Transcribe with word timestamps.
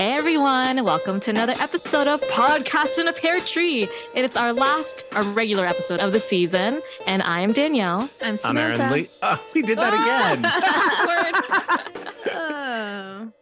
Hey 0.00 0.14
everyone, 0.14 0.82
welcome 0.82 1.20
to 1.20 1.28
another 1.30 1.52
episode 1.60 2.08
of 2.08 2.22
Podcast 2.22 2.98
in 2.98 3.06
a 3.08 3.12
Pear 3.12 3.38
Tree. 3.38 3.82
And 4.16 4.24
it's 4.24 4.34
our 4.34 4.50
last, 4.50 5.04
our 5.12 5.22
regular 5.34 5.66
episode 5.66 6.00
of 6.00 6.14
the 6.14 6.18
season. 6.18 6.80
And 7.06 7.20
I'm 7.20 7.52
Danielle. 7.52 8.08
I'm 8.22 8.38
I'm 8.42 8.56
Aaron 8.56 8.90
Lee. 8.90 9.10
Oh, 9.20 9.44
we 9.52 9.60
did 9.60 9.76
that 9.76 9.92
again. 9.92 10.42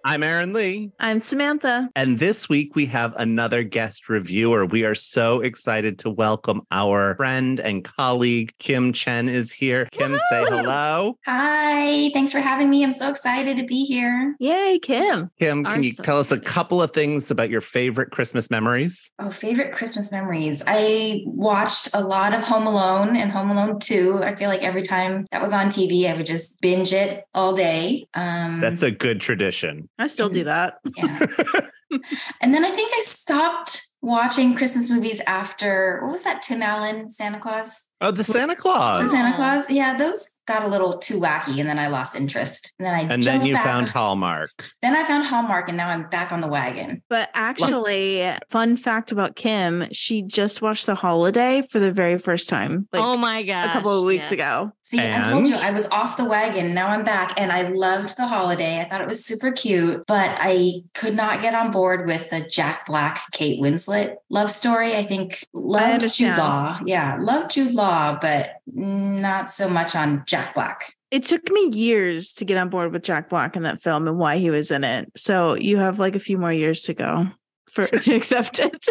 I'm 0.08 0.22
Aaron 0.22 0.54
Lee. 0.54 0.90
I'm 1.00 1.20
Samantha. 1.20 1.90
And 1.94 2.18
this 2.18 2.48
week 2.48 2.74
we 2.74 2.86
have 2.86 3.14
another 3.16 3.62
guest 3.62 4.08
reviewer. 4.08 4.64
We 4.64 4.86
are 4.86 4.94
so 4.94 5.42
excited 5.42 5.98
to 5.98 6.08
welcome 6.08 6.62
our 6.70 7.14
friend 7.16 7.60
and 7.60 7.84
colleague, 7.84 8.54
Kim 8.58 8.94
Chen 8.94 9.28
is 9.28 9.52
here. 9.52 9.86
Kim, 9.92 10.18
say 10.30 10.44
hello. 10.46 11.18
Hi, 11.26 12.08
thanks 12.14 12.32
for 12.32 12.38
having 12.38 12.70
me. 12.70 12.82
I'm 12.82 12.94
so 12.94 13.10
excited 13.10 13.58
to 13.58 13.64
be 13.64 13.84
here. 13.84 14.34
Yay, 14.40 14.78
Kim. 14.78 15.30
Kim, 15.38 15.66
Are 15.66 15.74
can 15.74 15.84
you 15.84 15.92
so 15.92 16.02
tell 16.02 16.18
us 16.18 16.32
a 16.32 16.40
couple 16.40 16.80
of 16.80 16.94
things 16.94 17.30
about 17.30 17.50
your 17.50 17.60
favorite 17.60 18.10
Christmas 18.10 18.50
memories? 18.50 19.12
Oh, 19.18 19.30
favorite 19.30 19.72
Christmas 19.72 20.10
memories. 20.10 20.62
I 20.66 21.20
watched 21.26 21.90
a 21.92 22.02
lot 22.02 22.32
of 22.32 22.42
Home 22.44 22.66
Alone 22.66 23.14
and 23.14 23.30
Home 23.30 23.50
Alone 23.50 23.78
2. 23.78 24.22
I 24.22 24.36
feel 24.36 24.48
like 24.48 24.62
every 24.62 24.80
time 24.80 25.26
that 25.32 25.42
was 25.42 25.52
on 25.52 25.66
TV, 25.66 26.10
I 26.10 26.16
would 26.16 26.24
just 26.24 26.62
binge 26.62 26.94
it 26.94 27.24
all 27.34 27.52
day. 27.52 28.06
Um, 28.14 28.62
That's 28.62 28.80
a 28.80 28.90
good 28.90 29.20
tradition. 29.20 29.90
I 29.98 30.06
still 30.06 30.28
do 30.28 30.44
that. 30.44 30.78
yeah. 30.96 31.18
and 32.40 32.54
then 32.54 32.64
I 32.64 32.70
think 32.70 32.92
I 32.94 33.00
stopped 33.00 33.82
watching 34.00 34.54
Christmas 34.54 34.88
movies 34.88 35.20
after 35.26 36.00
what 36.02 36.12
was 36.12 36.22
that 36.22 36.42
Tim 36.42 36.62
Allen 36.62 37.10
Santa 37.10 37.38
Claus? 37.38 37.87
Oh, 38.00 38.10
the 38.10 38.24
Santa 38.24 38.54
Claus. 38.54 39.04
The 39.04 39.10
Santa 39.10 39.34
Claus. 39.34 39.70
Yeah, 39.70 39.96
those 39.96 40.38
got 40.46 40.62
a 40.62 40.68
little 40.68 40.92
too 40.92 41.20
wacky, 41.20 41.58
and 41.60 41.68
then 41.68 41.78
I 41.78 41.88
lost 41.88 42.14
interest. 42.16 42.74
And 42.78 42.86
then 42.86 42.94
I 42.94 43.12
And 43.12 43.22
then 43.22 43.44
you 43.44 43.54
back. 43.54 43.64
found 43.64 43.88
Hallmark. 43.88 44.50
Then 44.82 44.96
I 44.96 45.04
found 45.04 45.26
Hallmark, 45.26 45.68
and 45.68 45.76
now 45.76 45.88
I'm 45.88 46.08
back 46.08 46.32
on 46.32 46.40
the 46.40 46.48
wagon. 46.48 47.02
But 47.10 47.30
actually, 47.34 48.30
fun 48.50 48.76
fact 48.76 49.12
about 49.12 49.36
Kim, 49.36 49.86
she 49.92 50.22
just 50.22 50.62
watched 50.62 50.86
The 50.86 50.94
Holiday 50.94 51.62
for 51.70 51.78
the 51.80 51.92
very 51.92 52.18
first 52.18 52.48
time, 52.48 52.88
like 52.92 53.02
oh 53.02 53.16
my 53.16 53.42
gosh. 53.42 53.70
a 53.70 53.72
couple 53.72 53.98
of 53.98 54.04
weeks 54.04 54.26
yes. 54.26 54.32
ago. 54.32 54.72
See, 54.88 54.98
I 54.98 55.22
told 55.28 55.46
you 55.46 55.54
I 55.54 55.70
was 55.70 55.86
off 55.88 56.16
the 56.16 56.24
wagon. 56.24 56.72
Now 56.72 56.88
I'm 56.88 57.04
back 57.04 57.34
and 57.36 57.52
I 57.52 57.68
loved 57.68 58.16
the 58.16 58.26
holiday. 58.26 58.80
I 58.80 58.84
thought 58.84 59.02
it 59.02 59.06
was 59.06 59.22
super 59.22 59.52
cute, 59.52 60.02
but 60.06 60.34
I 60.40 60.80
could 60.94 61.14
not 61.14 61.42
get 61.42 61.54
on 61.54 61.70
board 61.70 62.06
with 62.06 62.30
the 62.30 62.40
Jack 62.40 62.86
Black, 62.86 63.20
Kate 63.32 63.60
Winslet 63.60 64.16
love 64.30 64.50
story. 64.50 64.96
I 64.96 65.02
think 65.02 65.44
loved 65.52 66.08
Jude. 66.10 66.38
Law. 66.38 66.78
Yeah, 66.86 67.18
loved 67.20 67.50
Jude 67.50 67.72
Law, 67.72 67.87
but 68.20 68.56
not 68.66 69.50
so 69.50 69.68
much 69.68 69.94
on 69.96 70.24
Jack 70.26 70.54
Black. 70.54 70.94
It 71.10 71.24
took 71.24 71.50
me 71.50 71.70
years 71.70 72.34
to 72.34 72.44
get 72.44 72.58
on 72.58 72.68
board 72.68 72.92
with 72.92 73.02
Jack 73.02 73.28
Black 73.30 73.56
in 73.56 73.62
that 73.62 73.80
film 73.80 74.06
and 74.06 74.18
why 74.18 74.36
he 74.38 74.50
was 74.50 74.70
in 74.70 74.84
it. 74.84 75.10
So 75.16 75.54
you 75.54 75.78
have 75.78 75.98
like 75.98 76.14
a 76.14 76.18
few 76.20 76.36
more 76.38 76.52
years 76.52 76.82
to 76.82 76.94
go 76.94 77.26
for 77.70 77.86
to 77.86 78.14
accept 78.16 78.58
it. 78.58 78.86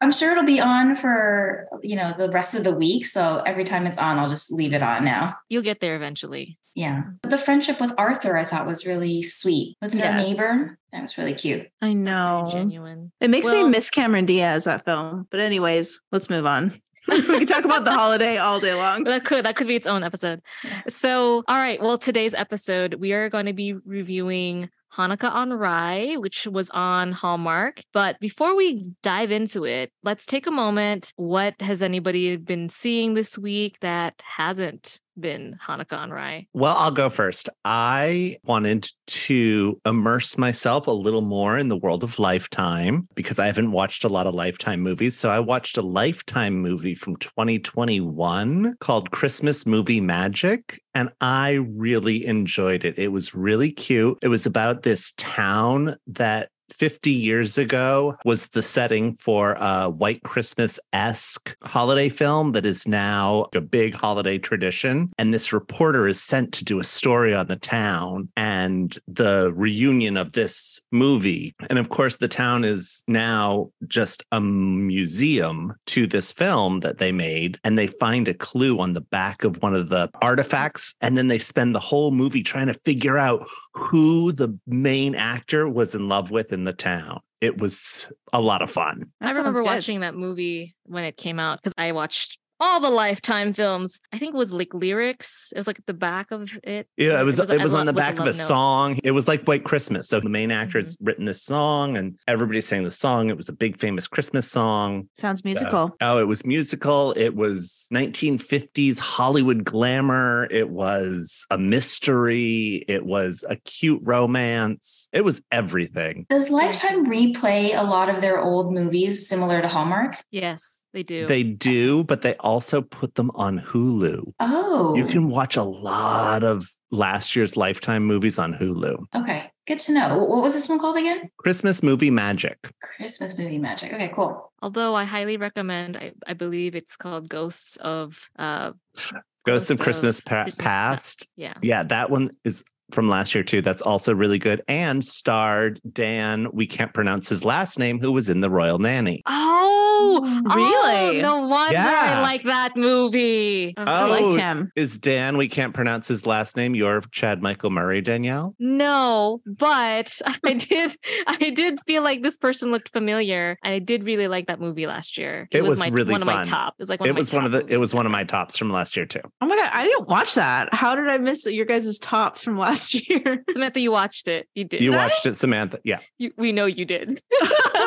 I'm 0.00 0.12
sure 0.12 0.32
it'll 0.32 0.44
be 0.44 0.60
on 0.60 0.96
for, 0.96 1.66
you 1.82 1.96
know, 1.96 2.12
the 2.16 2.28
rest 2.30 2.54
of 2.54 2.64
the 2.64 2.72
week. 2.72 3.06
So 3.06 3.42
every 3.46 3.64
time 3.64 3.86
it's 3.86 3.98
on, 3.98 4.18
I'll 4.18 4.28
just 4.28 4.52
leave 4.52 4.72
it 4.72 4.82
on 4.82 5.04
now. 5.04 5.34
You'll 5.48 5.62
get 5.62 5.80
there 5.80 5.94
eventually. 5.96 6.58
Yeah. 6.74 7.02
But 7.22 7.30
the 7.30 7.38
friendship 7.38 7.80
with 7.80 7.92
Arthur, 7.98 8.36
I 8.36 8.44
thought 8.44 8.66
was 8.66 8.86
really 8.86 9.22
sweet 9.22 9.76
with 9.82 9.92
her 9.92 9.98
Yes. 9.98 10.26
neighbor. 10.26 10.78
That 10.92 11.02
was 11.02 11.18
really 11.18 11.34
cute. 11.34 11.66
I 11.80 11.86
Very 11.86 11.94
know. 11.94 12.48
genuine. 12.50 13.12
It 13.20 13.30
makes 13.30 13.46
Well- 13.48 13.64
me 13.64 13.70
miss 13.70 13.90
Cameron 13.90 14.26
Diaz 14.26 14.64
that 14.64 14.84
film. 14.84 15.26
But 15.30 15.40
anyways, 15.40 16.00
let's 16.12 16.30
move 16.30 16.46
on. 16.46 16.72
we 17.08 17.20
could 17.20 17.48
talk 17.48 17.64
about 17.64 17.84
the 17.84 17.92
holiday 17.92 18.36
all 18.36 18.60
day 18.60 18.74
long. 18.74 19.04
That 19.04 19.24
could 19.24 19.44
that 19.44 19.56
could 19.56 19.66
be 19.66 19.76
its 19.76 19.86
own 19.86 20.04
episode. 20.04 20.40
So, 20.88 21.42
all 21.48 21.56
right. 21.56 21.80
Well, 21.80 21.98
today's 21.98 22.34
episode 22.34 22.94
we 22.94 23.12
are 23.12 23.28
going 23.28 23.46
to 23.46 23.52
be 23.52 23.74
reviewing 23.74 24.70
Hanukkah 24.96 25.32
on 25.32 25.52
Rye, 25.52 26.16
which 26.18 26.46
was 26.46 26.70
on 26.70 27.12
Hallmark. 27.12 27.82
But 27.92 28.20
before 28.20 28.54
we 28.54 28.84
dive 29.02 29.30
into 29.30 29.64
it, 29.64 29.90
let's 30.04 30.26
take 30.26 30.46
a 30.46 30.50
moment. 30.50 31.12
What 31.16 31.60
has 31.60 31.82
anybody 31.82 32.36
been 32.36 32.68
seeing 32.68 33.14
this 33.14 33.38
week 33.38 33.78
that 33.80 34.22
hasn't 34.36 35.00
been 35.18 35.58
Hanukkah 35.66 35.98
on 35.98 36.10
Rye? 36.10 36.46
Well, 36.52 36.76
I'll 36.76 36.90
go 36.90 37.10
first. 37.10 37.48
I 37.64 38.36
wanted 38.44 38.88
to 39.06 39.80
immerse 39.84 40.38
myself 40.38 40.86
a 40.86 40.92
little 40.92 41.20
more 41.20 41.58
in 41.58 41.68
the 41.68 41.76
world 41.76 42.04
of 42.04 42.18
Lifetime 42.18 43.08
because 43.14 43.38
I 43.38 43.46
haven't 43.46 43.72
watched 43.72 44.04
a 44.04 44.08
lot 44.08 44.26
of 44.26 44.34
Lifetime 44.34 44.80
movies. 44.80 45.16
So 45.16 45.30
I 45.30 45.40
watched 45.40 45.76
a 45.76 45.82
Lifetime 45.82 46.54
movie 46.54 46.94
from 46.94 47.16
2021 47.16 48.76
called 48.80 49.10
Christmas 49.10 49.66
Movie 49.66 50.00
Magic. 50.00 50.80
And 50.94 51.10
I 51.20 51.52
really 51.52 52.26
enjoyed 52.26 52.84
it. 52.84 52.98
It 52.98 53.08
was 53.08 53.34
really 53.34 53.70
cute. 53.70 54.18
It 54.22 54.28
was 54.28 54.46
about 54.46 54.82
this 54.82 55.12
town 55.16 55.96
that 56.06 56.50
50 56.72 57.10
years 57.10 57.58
ago 57.58 58.16
was 58.24 58.48
the 58.48 58.62
setting 58.62 59.14
for 59.14 59.52
a 59.58 59.88
white 59.88 60.22
Christmas 60.22 60.78
esque 60.92 61.56
holiday 61.62 62.08
film 62.08 62.52
that 62.52 62.66
is 62.66 62.86
now 62.86 63.46
a 63.54 63.60
big 63.60 63.94
holiday 63.94 64.38
tradition. 64.38 65.12
And 65.18 65.32
this 65.32 65.52
reporter 65.52 66.08
is 66.08 66.22
sent 66.22 66.52
to 66.54 66.64
do 66.64 66.80
a 66.80 66.84
story 66.84 67.34
on 67.34 67.46
the 67.46 67.56
town 67.56 68.28
and 68.36 68.96
the 69.06 69.52
reunion 69.54 70.16
of 70.16 70.32
this 70.32 70.80
movie. 70.90 71.54
And 71.70 71.78
of 71.78 71.88
course, 71.88 72.16
the 72.16 72.28
town 72.28 72.64
is 72.64 73.04
now 73.06 73.70
just 73.86 74.24
a 74.32 74.40
museum 74.40 75.74
to 75.86 76.06
this 76.06 76.32
film 76.32 76.80
that 76.80 76.98
they 76.98 77.12
made. 77.12 77.58
And 77.64 77.78
they 77.78 77.86
find 77.86 78.28
a 78.28 78.34
clue 78.34 78.78
on 78.78 78.92
the 78.92 79.00
back 79.00 79.44
of 79.44 79.62
one 79.62 79.74
of 79.74 79.88
the 79.88 80.10
artifacts. 80.20 80.94
And 81.00 81.16
then 81.16 81.28
they 81.28 81.38
spend 81.38 81.74
the 81.74 81.80
whole 81.80 82.10
movie 82.10 82.42
trying 82.42 82.68
to 82.68 82.80
figure 82.84 83.18
out 83.18 83.46
who 83.74 84.32
the 84.32 84.58
main 84.66 85.14
actor 85.14 85.68
was 85.68 85.94
in 85.94 86.08
love 86.08 86.30
with 86.30 86.52
in 86.52 86.61
the 86.64 86.72
town. 86.72 87.20
It 87.40 87.58
was 87.58 88.06
a 88.32 88.40
lot 88.40 88.62
of 88.62 88.70
fun. 88.70 89.10
That 89.20 89.34
I 89.34 89.36
remember 89.36 89.62
watching 89.62 90.00
that 90.00 90.14
movie 90.14 90.74
when 90.84 91.04
it 91.04 91.16
came 91.16 91.40
out 91.40 91.60
because 91.60 91.74
I 91.76 91.92
watched 91.92 92.38
all 92.62 92.80
the 92.80 92.88
Lifetime 92.90 93.52
films. 93.52 93.98
I 94.12 94.18
think 94.18 94.34
it 94.34 94.38
was 94.38 94.52
like 94.52 94.72
lyrics. 94.72 95.52
It 95.54 95.58
was 95.58 95.66
like 95.66 95.78
at 95.80 95.86
the 95.86 95.92
back 95.94 96.30
of 96.30 96.50
it. 96.62 96.86
Yeah, 96.96 97.20
it 97.20 97.24
was 97.24 97.38
it 97.38 97.60
was, 97.60 97.74
a 97.74 97.76
on 97.76 97.86
the 97.86 97.92
back 97.92 98.14
of 98.14 98.20
a 98.20 98.24
note. 98.26 98.34
song. 98.34 98.98
It 99.02 99.10
was 99.10 99.26
like 99.28 99.44
White 99.44 99.64
Christmas. 99.64 100.08
So 100.08 100.20
the 100.20 100.28
main 100.28 100.50
actor 100.50 100.78
Mhm. 100.78 100.82
has 100.82 100.96
written 101.00 101.24
this 101.24 101.42
song 101.42 101.96
and 101.96 102.18
everybody 102.28 102.60
sang 102.60 102.84
the 102.84 102.90
song. 102.90 103.28
It 103.30 103.36
was 103.36 103.48
a 103.48 103.52
big 103.52 103.78
famous 103.80 104.06
Christmas 104.06 104.50
song. 104.50 105.08
Sounds 105.16 105.40
So- 105.42 105.48
musical. 105.48 105.96
oh, 106.00 106.18
it 106.18 106.28
was 106.28 106.46
musical. 106.46 107.12
It 107.16 107.34
was 107.34 107.86
1950s 107.90 108.98
Hollywood 108.98 109.64
glamour. 109.64 110.46
It 110.50 110.70
was 110.70 111.44
a 111.50 111.58
mystery. 111.58 112.84
It 112.88 113.04
was 113.04 113.44
a 113.48 113.56
cute 113.56 114.00
romance. 114.04 115.08
It 115.12 115.24
was 115.24 115.42
everything. 115.50 116.26
Does 116.30 116.50
Lifetime 116.50 117.06
replay 117.06 117.76
a 117.76 117.82
lot 117.84 118.08
of 118.08 118.20
their 118.20 118.40
old 118.40 118.72
movies 118.72 119.28
similar 119.28 119.60
to 119.62 119.68
Hallmark? 119.68 120.16
Yes, 120.30 120.81
they 120.92 121.02
do. 121.02 121.26
They 121.26 121.42
do, 121.42 122.04
but 122.04 122.22
they 122.22 122.34
also 122.36 122.82
put 122.82 123.14
them 123.14 123.30
on 123.34 123.58
Hulu. 123.58 124.32
Oh, 124.40 124.94
You 124.94 125.04
can 125.06 125.28
watch 125.30 125.56
a 125.56 125.62
lot 125.62 126.44
of 126.44 126.66
last 126.90 127.34
year's 127.34 127.56
Lifetime 127.56 128.04
movies 128.04 128.38
on 128.38 128.52
Hulu. 128.52 129.04
Okay, 129.14 129.50
good 129.66 129.78
to 129.80 129.92
know. 129.92 130.18
What 130.18 130.42
was 130.42 130.52
this 130.54 130.68
one 130.68 130.78
called 130.78 130.98
again? 130.98 131.30
Christmas 131.38 131.82
movie 131.82 132.10
magic. 132.10 132.58
Christmas 132.82 133.38
movie 133.38 133.58
magic. 133.58 133.92
Okay, 133.92 134.12
cool. 134.14 134.52
Although 134.60 134.94
I 134.94 135.04
highly 135.04 135.36
recommend, 135.38 135.96
I, 135.96 136.12
I 136.26 136.34
believe 136.34 136.74
it's 136.74 136.96
called 136.96 137.28
Ghosts 137.28 137.76
of 137.76 138.18
uh 138.38 138.72
Ghosts 138.94 139.10
of 139.12 139.22
Ghost 139.46 139.70
of 139.70 139.78
Christmas, 139.80 140.20
pa- 140.20 140.42
Christmas 140.44 140.64
Past. 140.64 141.30
yeah. 141.36 141.54
Yeah, 141.62 141.82
that 141.84 142.10
one 142.10 142.30
is 142.44 142.62
from 142.92 143.08
last 143.08 143.34
year 143.34 143.44
too. 143.44 143.62
That's 143.62 143.82
also 143.82 144.14
really 144.14 144.38
good 144.38 144.62
and 144.68 145.04
starred 145.04 145.80
Dan. 145.92 146.48
We 146.52 146.66
can't 146.66 146.92
pronounce 146.94 147.28
his 147.28 147.44
last 147.44 147.78
name, 147.78 148.00
who 148.00 148.12
was 148.12 148.28
in 148.28 148.40
the 148.40 148.50
Royal 148.50 148.78
Nanny. 148.78 149.22
Oh, 149.26 150.20
oh 150.22 150.54
Really? 150.54 151.20
Oh, 151.20 151.22
no 151.22 151.46
wonder 151.46 151.74
Yeah. 151.74 152.18
I 152.18 152.22
like 152.22 152.42
that 152.44 152.76
movie. 152.76 153.74
Oh, 153.76 153.82
I 153.84 154.02
Oh. 154.04 154.08
liked 154.08 154.40
him. 154.40 154.70
Is 154.76 154.98
Dan? 154.98 155.36
We 155.36 155.48
can't 155.48 155.74
pronounce 155.74 156.08
his 156.08 156.26
last 156.26 156.56
name. 156.56 156.74
You're 156.74 157.00
Chad 157.12 157.42
Michael 157.42 157.70
Murray, 157.70 158.00
Danielle. 158.00 158.54
No, 158.58 159.40
but 159.46 160.18
I 160.44 160.54
did 160.54 160.96
I 161.26 161.50
did 161.50 161.78
feel 161.86 162.02
like 162.02 162.22
this 162.22 162.36
person 162.36 162.70
looked 162.70 162.90
familiar. 162.92 163.56
and 163.62 163.74
I 163.74 163.78
did 163.78 164.04
really 164.04 164.28
like 164.28 164.46
that 164.48 164.60
movie 164.60 164.86
last 164.86 165.16
year. 165.18 165.48
It 165.50 165.62
was 165.64 165.78
my 165.78 165.88
really 165.88 166.12
one 166.12 166.22
of 166.22 166.26
my 166.26 166.44
top. 166.44 166.74
It 166.78 166.82
was 166.82 166.88
like 166.88 167.00
one 167.00 167.08
it 167.08 167.10
of 167.10 167.16
my 167.16 167.20
was 167.20 167.32
one 167.32 167.44
of 167.44 167.52
the. 167.52 167.64
It 167.68 167.78
was 167.78 167.94
one 167.94 168.06
of 168.06 168.12
my 168.12 168.24
tops 168.24 168.56
from 168.58 168.70
last 168.70 168.96
year 168.96 169.06
too. 169.06 169.20
Oh 169.40 169.46
my 169.46 169.56
god, 169.56 169.70
I 169.72 169.84
didn't 169.84 170.08
watch 170.08 170.34
that. 170.34 170.72
How 170.74 170.94
did 170.94 171.08
I 171.08 171.18
miss 171.18 171.46
your 171.46 171.64
guys' 171.66 171.98
top 171.98 172.38
from 172.38 172.58
last 172.58 172.81
year? 172.94 173.44
Samantha, 173.50 173.80
you 173.80 173.92
watched 173.92 174.28
it. 174.28 174.48
You 174.54 174.64
did. 174.64 174.82
You 174.82 174.94
I? 174.94 174.96
watched 174.96 175.26
it, 175.26 175.36
Samantha. 175.36 175.78
Yeah. 175.84 176.00
You- 176.18 176.32
we 176.36 176.52
know 176.52 176.66
you 176.66 176.84
did. 176.84 177.22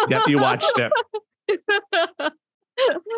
Yep. 0.10 0.22
You 0.28 0.40
watched 0.40 0.80
it. 0.80 0.92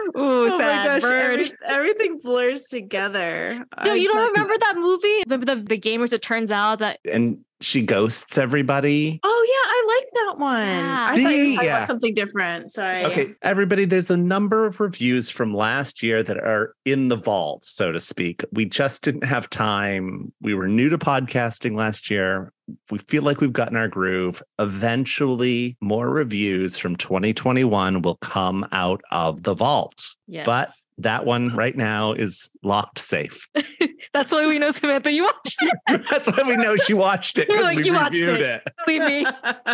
Ooh, 0.09 0.11
oh 0.15 0.49
my 0.57 0.57
gosh, 0.59 1.01
bird. 1.01 1.11
every, 1.13 1.43
every 1.43 1.57
everything 1.69 2.19
blurs 2.21 2.63
together. 2.65 3.63
No, 3.83 3.93
you 3.93 4.07
don't 4.07 4.31
remember 4.31 4.55
that 4.59 4.75
movie? 4.77 5.23
Remember 5.27 5.45
the, 5.55 5.61
the 5.61 5.79
gamers? 5.79 6.13
It 6.13 6.21
turns 6.21 6.51
out 6.51 6.79
that 6.79 6.99
And 7.11 7.39
she 7.59 7.81
ghosts 7.81 8.37
everybody. 8.37 9.19
Oh 9.23 9.45
yeah, 9.47 9.69
I 9.69 9.95
like 9.97 10.05
that 10.13 10.43
one. 10.43 10.67
Yeah. 10.67 11.07
I 11.09 11.09
thought 11.09 11.17
you 11.17 11.25
were 11.25 11.55
talking 11.55 11.67
Yeah. 11.67 11.75
about 11.77 11.87
something 11.87 12.13
different. 12.13 12.71
Sorry. 12.71 13.03
Okay, 13.05 13.33
everybody, 13.41 13.85
there's 13.85 14.11
a 14.11 14.17
number 14.17 14.65
of 14.67 14.79
reviews 14.79 15.29
from 15.31 15.55
last 15.55 16.03
year 16.03 16.21
that 16.21 16.37
are 16.37 16.73
in 16.85 17.07
the 17.07 17.15
vault, 17.15 17.63
so 17.63 17.91
to 17.91 17.99
speak. 17.99 18.43
We 18.51 18.65
just 18.65 19.03
didn't 19.03 19.23
have 19.23 19.49
time. 19.49 20.31
We 20.39 20.53
were 20.53 20.67
new 20.67 20.89
to 20.89 20.99
podcasting 20.99 21.75
last 21.75 22.11
year. 22.11 22.53
We 22.91 22.99
feel 22.99 23.23
like 23.23 23.39
we've 23.41 23.53
gotten 23.53 23.77
our 23.77 23.87
groove. 23.87 24.43
Eventually, 24.59 25.77
more 25.81 26.09
reviews 26.09 26.77
from 26.77 26.95
2021 26.95 28.01
will 28.01 28.17
come 28.17 28.67
out 28.71 29.01
of 29.11 29.43
the 29.43 29.53
vault. 29.53 29.86
Yes. 30.27 30.45
But 30.45 30.69
that 30.99 31.25
one 31.25 31.55
right 31.55 31.75
now 31.75 32.13
is 32.13 32.51
locked 32.63 32.99
safe. 32.99 33.47
that's 34.13 34.31
why 34.31 34.47
we 34.47 34.59
know 34.59 34.71
Samantha. 34.71 35.11
You 35.11 35.23
watched 35.23 35.61
it. 35.61 35.73
That's 36.09 36.27
why 36.29 36.43
we 36.45 36.55
know 36.55 36.75
she 36.75 36.93
watched 36.93 37.37
it 37.37 37.47
You're 37.49 37.61
like, 37.61 37.77
we 37.77 37.85
"You 37.85 37.93
watched 37.93 38.15
reviewed 38.21 38.39
it." 38.39 38.61
it. 38.65 38.73
Believe 38.85 39.05
me, 39.05 39.25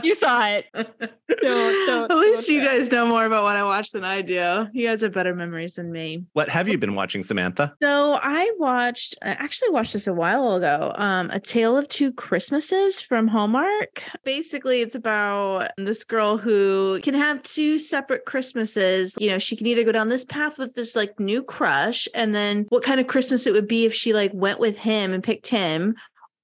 you 0.03 0.15
saw 0.15 0.47
it. 0.47 0.65
Don't, 0.73 1.87
don't, 1.87 2.11
At 2.11 2.17
least 2.17 2.47
don't 2.47 2.55
you 2.55 2.63
try. 2.63 2.73
guys 2.77 2.91
know 2.91 3.05
more 3.07 3.25
about 3.25 3.43
what 3.43 3.55
I 3.55 3.63
watched 3.63 3.93
than 3.93 4.03
I 4.03 4.21
do. 4.21 4.67
You 4.73 4.87
guys 4.87 5.01
have 5.01 5.13
better 5.13 5.33
memories 5.33 5.75
than 5.75 5.91
me. 5.91 6.23
What 6.33 6.49
have 6.49 6.67
you 6.67 6.77
been 6.77 6.95
watching, 6.95 7.23
Samantha? 7.23 7.73
So 7.81 8.19
I 8.21 8.51
watched, 8.57 9.15
I 9.21 9.29
actually 9.29 9.69
watched 9.71 9.93
this 9.93 10.07
a 10.07 10.13
while 10.13 10.55
ago. 10.55 10.93
Um, 10.95 11.29
A 11.31 11.39
Tale 11.39 11.77
of 11.77 11.87
Two 11.87 12.11
Christmases 12.13 13.01
from 13.01 13.27
Hallmark. 13.27 14.03
Basically, 14.23 14.81
it's 14.81 14.95
about 14.95 15.71
this 15.77 16.03
girl 16.03 16.37
who 16.37 16.99
can 17.03 17.13
have 17.13 17.41
two 17.43 17.79
separate 17.79 18.25
Christmases. 18.25 19.15
You 19.19 19.29
know, 19.29 19.39
she 19.39 19.55
can 19.55 19.67
either 19.67 19.83
go 19.83 19.91
down 19.91 20.09
this 20.09 20.25
path 20.25 20.57
with 20.57 20.73
this 20.75 20.95
like 20.95 21.12
new 21.19 21.43
crush, 21.43 22.07
and 22.13 22.33
then 22.33 22.65
what 22.69 22.83
kind 22.83 22.99
of 22.99 23.07
Christmas 23.07 23.47
it 23.47 23.53
would 23.53 23.67
be 23.67 23.85
if 23.85 23.93
she 23.93 24.13
like 24.13 24.31
went 24.33 24.59
with 24.59 24.77
him 24.77 25.13
and 25.13 25.23
picked 25.23 25.47
him. 25.47 25.95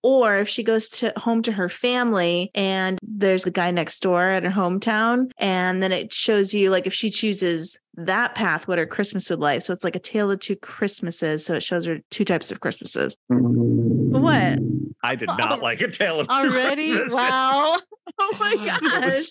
Or 0.01 0.37
if 0.37 0.47
she 0.47 0.63
goes 0.63 0.87
to 0.89 1.11
home 1.17 1.41
to 1.41 1.51
her 1.51 1.67
family 1.67 2.51
and 2.55 2.97
there's 3.03 3.43
the 3.43 3.51
guy 3.51 3.69
next 3.69 3.99
door 4.01 4.29
at 4.29 4.45
her 4.45 4.49
hometown, 4.49 5.29
and 5.37 5.83
then 5.83 5.91
it 5.91 6.13
shows 6.13 6.53
you 6.53 6.69
like 6.69 6.87
if 6.87 6.93
she 6.93 7.09
chooses 7.09 7.77
that 7.95 8.33
path, 8.33 8.65
what 8.65 8.77
her 8.77 8.85
Christmas 8.85 9.29
would 9.29 9.41
like. 9.41 9.61
So 9.61 9.73
it's 9.73 9.83
like 9.83 9.97
a 9.97 9.99
tale 9.99 10.31
of 10.31 10.39
two 10.39 10.55
Christmases. 10.55 11.45
So 11.45 11.55
it 11.55 11.63
shows 11.63 11.85
her 11.85 11.99
two 12.11 12.23
types 12.23 12.49
of 12.49 12.61
Christmases. 12.61 13.17
Mm-hmm. 13.29 13.98
What? 14.09 14.59
I 15.01 15.15
did 15.15 15.29
not 15.37 15.61
like 15.61 15.81
a 15.81 15.89
tale 15.89 16.19
of 16.19 16.27
two 16.27 16.33
Already? 16.33 16.91
Christmases. 16.91 17.13
Wow. 17.19 17.77
Oh 18.17 18.35
my 18.39 18.55
gosh. 18.55 19.29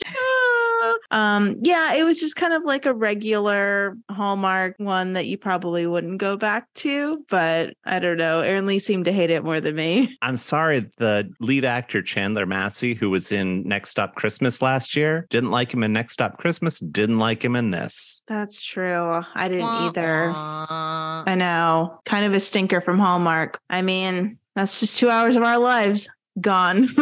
um, 1.11 1.57
yeah, 1.63 1.95
it 1.95 2.05
was 2.05 2.21
just 2.21 2.37
kind 2.37 2.55
of 2.55 2.63
like 2.65 2.87
a 2.87 2.95
regular 2.95 3.97
Hallmark 4.11 4.75
one 4.79 5.15
that 5.15 5.27
you 5.27 5.37
probably 5.37 5.87
wouldn't 5.87 6.19
go 6.19 6.37
back 6.37 6.73
to, 6.77 7.25
but 7.29 7.75
I 7.85 7.99
don't 7.99 8.17
know. 8.17 8.41
Aaron 8.41 8.67
Lee 8.67 8.79
seemed 8.79 9.05
to 9.07 9.13
hate 9.13 9.31
it 9.31 9.45
more 9.45 9.61
than 9.61 9.75
me. 9.75 10.17
I'm 10.23 10.37
sorry, 10.37 10.91
the 10.99 11.31
lead 11.41 11.65
actor 11.65 12.03
Chandler 12.03 12.47
Massey, 12.47 12.95
who 12.95 13.11
was 13.11 13.33
in 13.33 13.63
Next 13.65 13.91
Stop 13.91 14.15
Christmas 14.15 14.63
last 14.63 14.97
year, 14.97 15.27
didn't 15.29 15.51
like 15.51 15.75
him 15.75 15.83
in 15.83 15.93
Next 15.93 16.15
Stop 16.15 16.39
Christmas, 16.39 16.79
didn't 16.81 17.19
like 17.19 17.45
him 17.45 17.57
in 17.57 17.73
this. 17.73 18.23
That's 18.29 18.63
true. 18.63 19.23
I 19.35 19.49
didn't 19.49 19.65
either. 19.65 20.31
Wah. 20.31 21.25
I 21.27 21.35
know. 21.35 22.01
Kind 22.05 22.25
of 22.25 22.35
a 22.35 22.41
stinker 22.41 22.81
from 22.81 22.99
Hallmark. 22.99 23.61
I 23.69 23.83
mean, 23.83 24.39
that's 24.59 24.81
just 24.81 24.99
two 24.99 25.09
hours 25.09 25.37
of 25.37 25.45
our 25.45 25.59
lives 25.59 26.09
gone. 26.41 26.89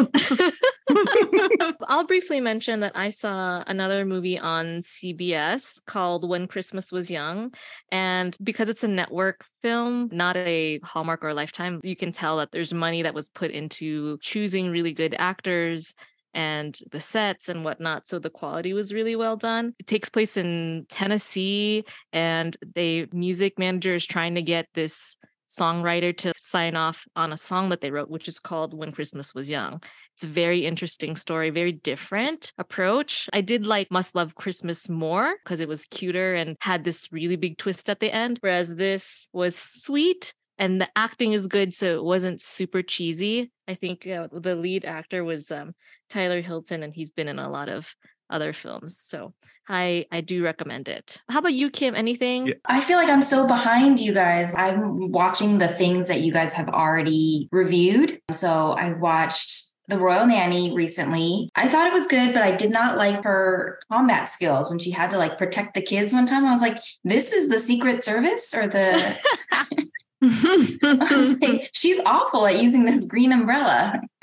I'll 1.89 2.07
briefly 2.07 2.41
mention 2.41 2.81
that 2.81 2.93
I 2.95 3.11
saw 3.11 3.65
another 3.67 4.05
movie 4.05 4.39
on 4.39 4.81
CBS 4.81 5.85
called 5.87 6.29
When 6.29 6.47
Christmas 6.47 6.93
Was 6.93 7.11
Young. 7.11 7.53
And 7.91 8.37
because 8.43 8.69
it's 8.69 8.85
a 8.85 8.89
network 8.89 9.45
film, 9.63 10.09
not 10.13 10.37
a 10.37 10.81
Hallmark 10.85 11.25
or 11.25 11.35
Lifetime, 11.35 11.81
you 11.83 11.97
can 11.97 12.13
tell 12.13 12.37
that 12.37 12.53
there's 12.53 12.73
money 12.73 13.03
that 13.03 13.15
was 13.15 13.29
put 13.29 13.51
into 13.51 14.19
choosing 14.21 14.71
really 14.71 14.93
good 14.93 15.15
actors 15.19 15.95
and 16.35 16.79
the 16.93 17.01
sets 17.01 17.49
and 17.49 17.65
whatnot. 17.65 18.07
So 18.07 18.19
the 18.19 18.31
quality 18.31 18.75
was 18.75 18.93
really 18.93 19.17
well 19.17 19.37
done. 19.37 19.75
It 19.79 19.87
takes 19.87 20.11
place 20.11 20.37
in 20.37 20.85
Tennessee, 20.91 21.85
and 22.13 22.55
the 22.75 23.09
music 23.13 23.59
manager 23.59 23.95
is 23.95 24.05
trying 24.05 24.35
to 24.35 24.43
get 24.43 24.67
this 24.75 25.17
songwriter 25.49 26.17
to 26.19 26.33
sign 26.47 26.77
off 26.77 27.07
on 27.17 27.33
a 27.33 27.37
song 27.37 27.69
that 27.71 27.81
they 27.81 27.91
wrote, 27.91 28.09
which 28.09 28.29
is 28.29 28.39
called 28.39 28.73
When 28.73 28.93
Christmas 28.93 29.35
Was 29.35 29.49
Young. 29.49 29.83
It's 30.15 30.25
a 30.25 30.29
very 30.29 30.65
interesting 30.65 31.17
story, 31.17 31.51
very 31.51 31.73
different 31.73 32.53
approach. 32.59 33.29
I 33.33 33.41
did 33.41 33.67
like 33.67 33.91
Must 33.91 34.15
Love 34.15 34.35
Christmas 34.35 34.89
more 34.89 35.35
because 35.43 35.61
it 35.61 35.69
was 35.69 35.85
cuter 35.85 36.35
and 36.35 36.57
had 36.61 36.85
this 36.85 37.13
really 37.13 37.37
big 37.37 37.59
twist 37.59 37.91
at 37.91 38.01
the 38.01 38.13
end, 38.13 38.39
whereas 38.41 38.75
this 38.75 39.29
was 39.33 39.57
sweet 39.57 40.33
and 40.59 40.81
the 40.81 40.89
acting 40.97 41.33
is 41.33 41.47
good, 41.47 41.75
so 41.75 41.97
it 41.97 42.05
wasn't 42.05 42.41
super 42.41 42.83
cheesy. 42.83 43.51
I 43.69 43.75
think 43.75 44.07
uh, 44.07 44.29
the 44.33 44.55
lead 44.55 44.85
actor 44.85 45.23
was 45.23 45.51
um, 45.51 45.75
Tyler 46.09 46.41
Hilton, 46.41 46.83
and 46.83 46.95
he's 46.95 47.11
been 47.11 47.29
in 47.29 47.39
a 47.39 47.51
lot 47.51 47.69
of 47.69 47.95
other 48.31 48.53
films. 48.53 48.99
So 48.99 49.35
I 49.69 50.07
I 50.13 50.21
do 50.21 50.43
recommend 50.45 50.89
it. 50.89 51.21
How 51.29 51.41
about 51.41 51.55
you, 51.55 51.71
Kim? 51.71 51.95
Anything? 51.95 52.49
Yeah. 52.49 52.55
I 52.67 52.81
feel 52.81 52.97
like 52.97 53.09
I'm 53.09 53.23
so 53.23 53.47
behind 53.47 54.01
you 54.01 54.13
guys. 54.13 54.55
I'm 54.57 55.11
watching 55.11 55.59
the 55.59 55.69
things 55.69 56.09
that 56.09 56.21
you 56.21 56.33
guys 56.33 56.53
have 56.53 56.69
already 56.69 57.49
reviewed. 57.51 58.21
So 58.31 58.73
I 58.73 58.93
watched 58.93 59.73
The 59.89 59.99
Royal 59.99 60.27
Nanny 60.27 60.75
recently. 60.75 61.51
I 61.55 61.69
thought 61.69 61.87
it 61.89 61.93
was 61.93 62.07
good, 62.07 62.33
but 62.33 62.43
I 62.43 62.55
did 62.55 62.71
not 62.71 62.99
like 62.99 63.25
her 63.25 63.79
combat 63.91 64.29
skills 64.29 64.71
when 64.71 64.79
she 64.79 64.91
had 64.91 65.11
to 65.11 65.19
like 65.19 65.39
protect 65.39 65.75
the 65.75 65.83
kids 65.83 66.13
one 66.13 66.27
time. 66.27 66.45
I 66.45 66.53
was 66.53 66.61
like, 66.61 66.83
this 67.05 67.33
is 67.33 67.49
the 67.49 67.59
Secret 67.59 68.03
Service 68.03 68.55
or 68.55 68.69
the. 68.69 69.19
Like, 70.23 71.71
she's 71.73 72.01
awful 72.05 72.47
at 72.47 72.61
using 72.61 72.85
this 72.85 73.05
green 73.05 73.33
umbrella. 73.33 74.01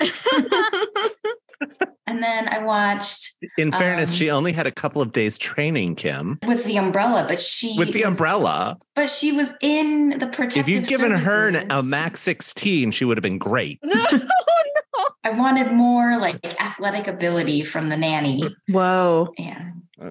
And 2.06 2.22
then 2.22 2.48
I 2.48 2.62
watched 2.62 3.33
In 3.56 3.70
fairness, 3.72 4.10
Um, 4.10 4.16
she 4.16 4.30
only 4.30 4.52
had 4.52 4.66
a 4.66 4.72
couple 4.72 5.00
of 5.00 5.12
days 5.12 5.38
training, 5.38 5.94
Kim, 5.94 6.38
with 6.46 6.64
the 6.64 6.76
umbrella, 6.76 7.24
but 7.28 7.40
she 7.40 7.74
with 7.78 7.92
the 7.92 8.04
was- 8.04 8.12
umbrella. 8.12 8.78
But 8.96 9.08
she 9.10 9.30
was 9.32 9.52
in 9.60 10.10
the 10.18 10.26
protective. 10.26 10.58
If 10.62 10.68
you'd 10.68 10.86
given 10.86 11.12
her 11.12 11.48
an, 11.48 11.56
a 11.56 11.60
services. 11.60 11.90
Max 11.90 12.20
16, 12.22 12.90
she 12.92 13.04
would 13.04 13.16
have 13.16 13.22
been 13.22 13.38
great. 13.38 13.78
no, 13.84 13.94
no. 14.12 14.20
I 15.24 15.30
wanted 15.30 15.72
more 15.72 16.18
like 16.18 16.44
athletic 16.60 17.06
ability 17.08 17.64
from 17.64 17.88
the 17.88 17.96
nanny. 17.96 18.42
Whoa. 18.68 19.32
Yeah. 19.38 19.70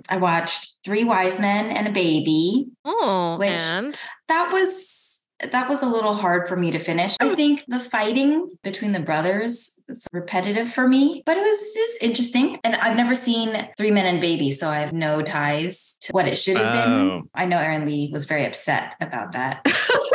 I 0.09 0.17
watched 0.17 0.77
Three 0.83 1.03
Wise 1.03 1.39
Men 1.39 1.75
and 1.75 1.87
a 1.87 1.91
Baby. 1.91 2.67
Oh, 2.85 3.37
Which- 3.37 3.51
and 3.59 3.97
That 4.29 4.49
was 4.51 5.02
that 5.51 5.69
was 5.69 5.81
a 5.81 5.87
little 5.87 6.13
hard 6.13 6.47
for 6.47 6.55
me 6.55 6.71
to 6.71 6.79
finish. 6.79 7.15
I 7.19 7.35
think 7.35 7.63
the 7.67 7.79
fighting 7.79 8.49
between 8.63 8.91
the 8.93 8.99
brothers 8.99 9.79
is 9.89 10.07
repetitive 10.13 10.69
for 10.71 10.87
me, 10.87 11.21
but 11.25 11.35
it 11.37 11.41
was 11.41 11.73
just 11.73 12.03
interesting. 12.03 12.59
And 12.63 12.75
I've 12.75 12.95
never 12.97 13.15
seen 13.15 13.69
Three 13.77 13.91
Men 13.91 14.05
and 14.05 14.21
Baby, 14.21 14.51
so 14.51 14.69
I 14.69 14.77
have 14.79 14.93
no 14.93 15.21
ties 15.21 15.97
to 16.01 16.11
what 16.13 16.27
it 16.27 16.35
should 16.37 16.57
have 16.57 16.87
Oh. 16.87 17.19
been. 17.19 17.29
I 17.35 17.45
know 17.45 17.57
Aaron 17.59 17.85
Lee 17.85 18.09
was 18.11 18.25
very 18.25 18.45
upset 18.45 18.95
about 19.01 19.33
that. 19.33 19.65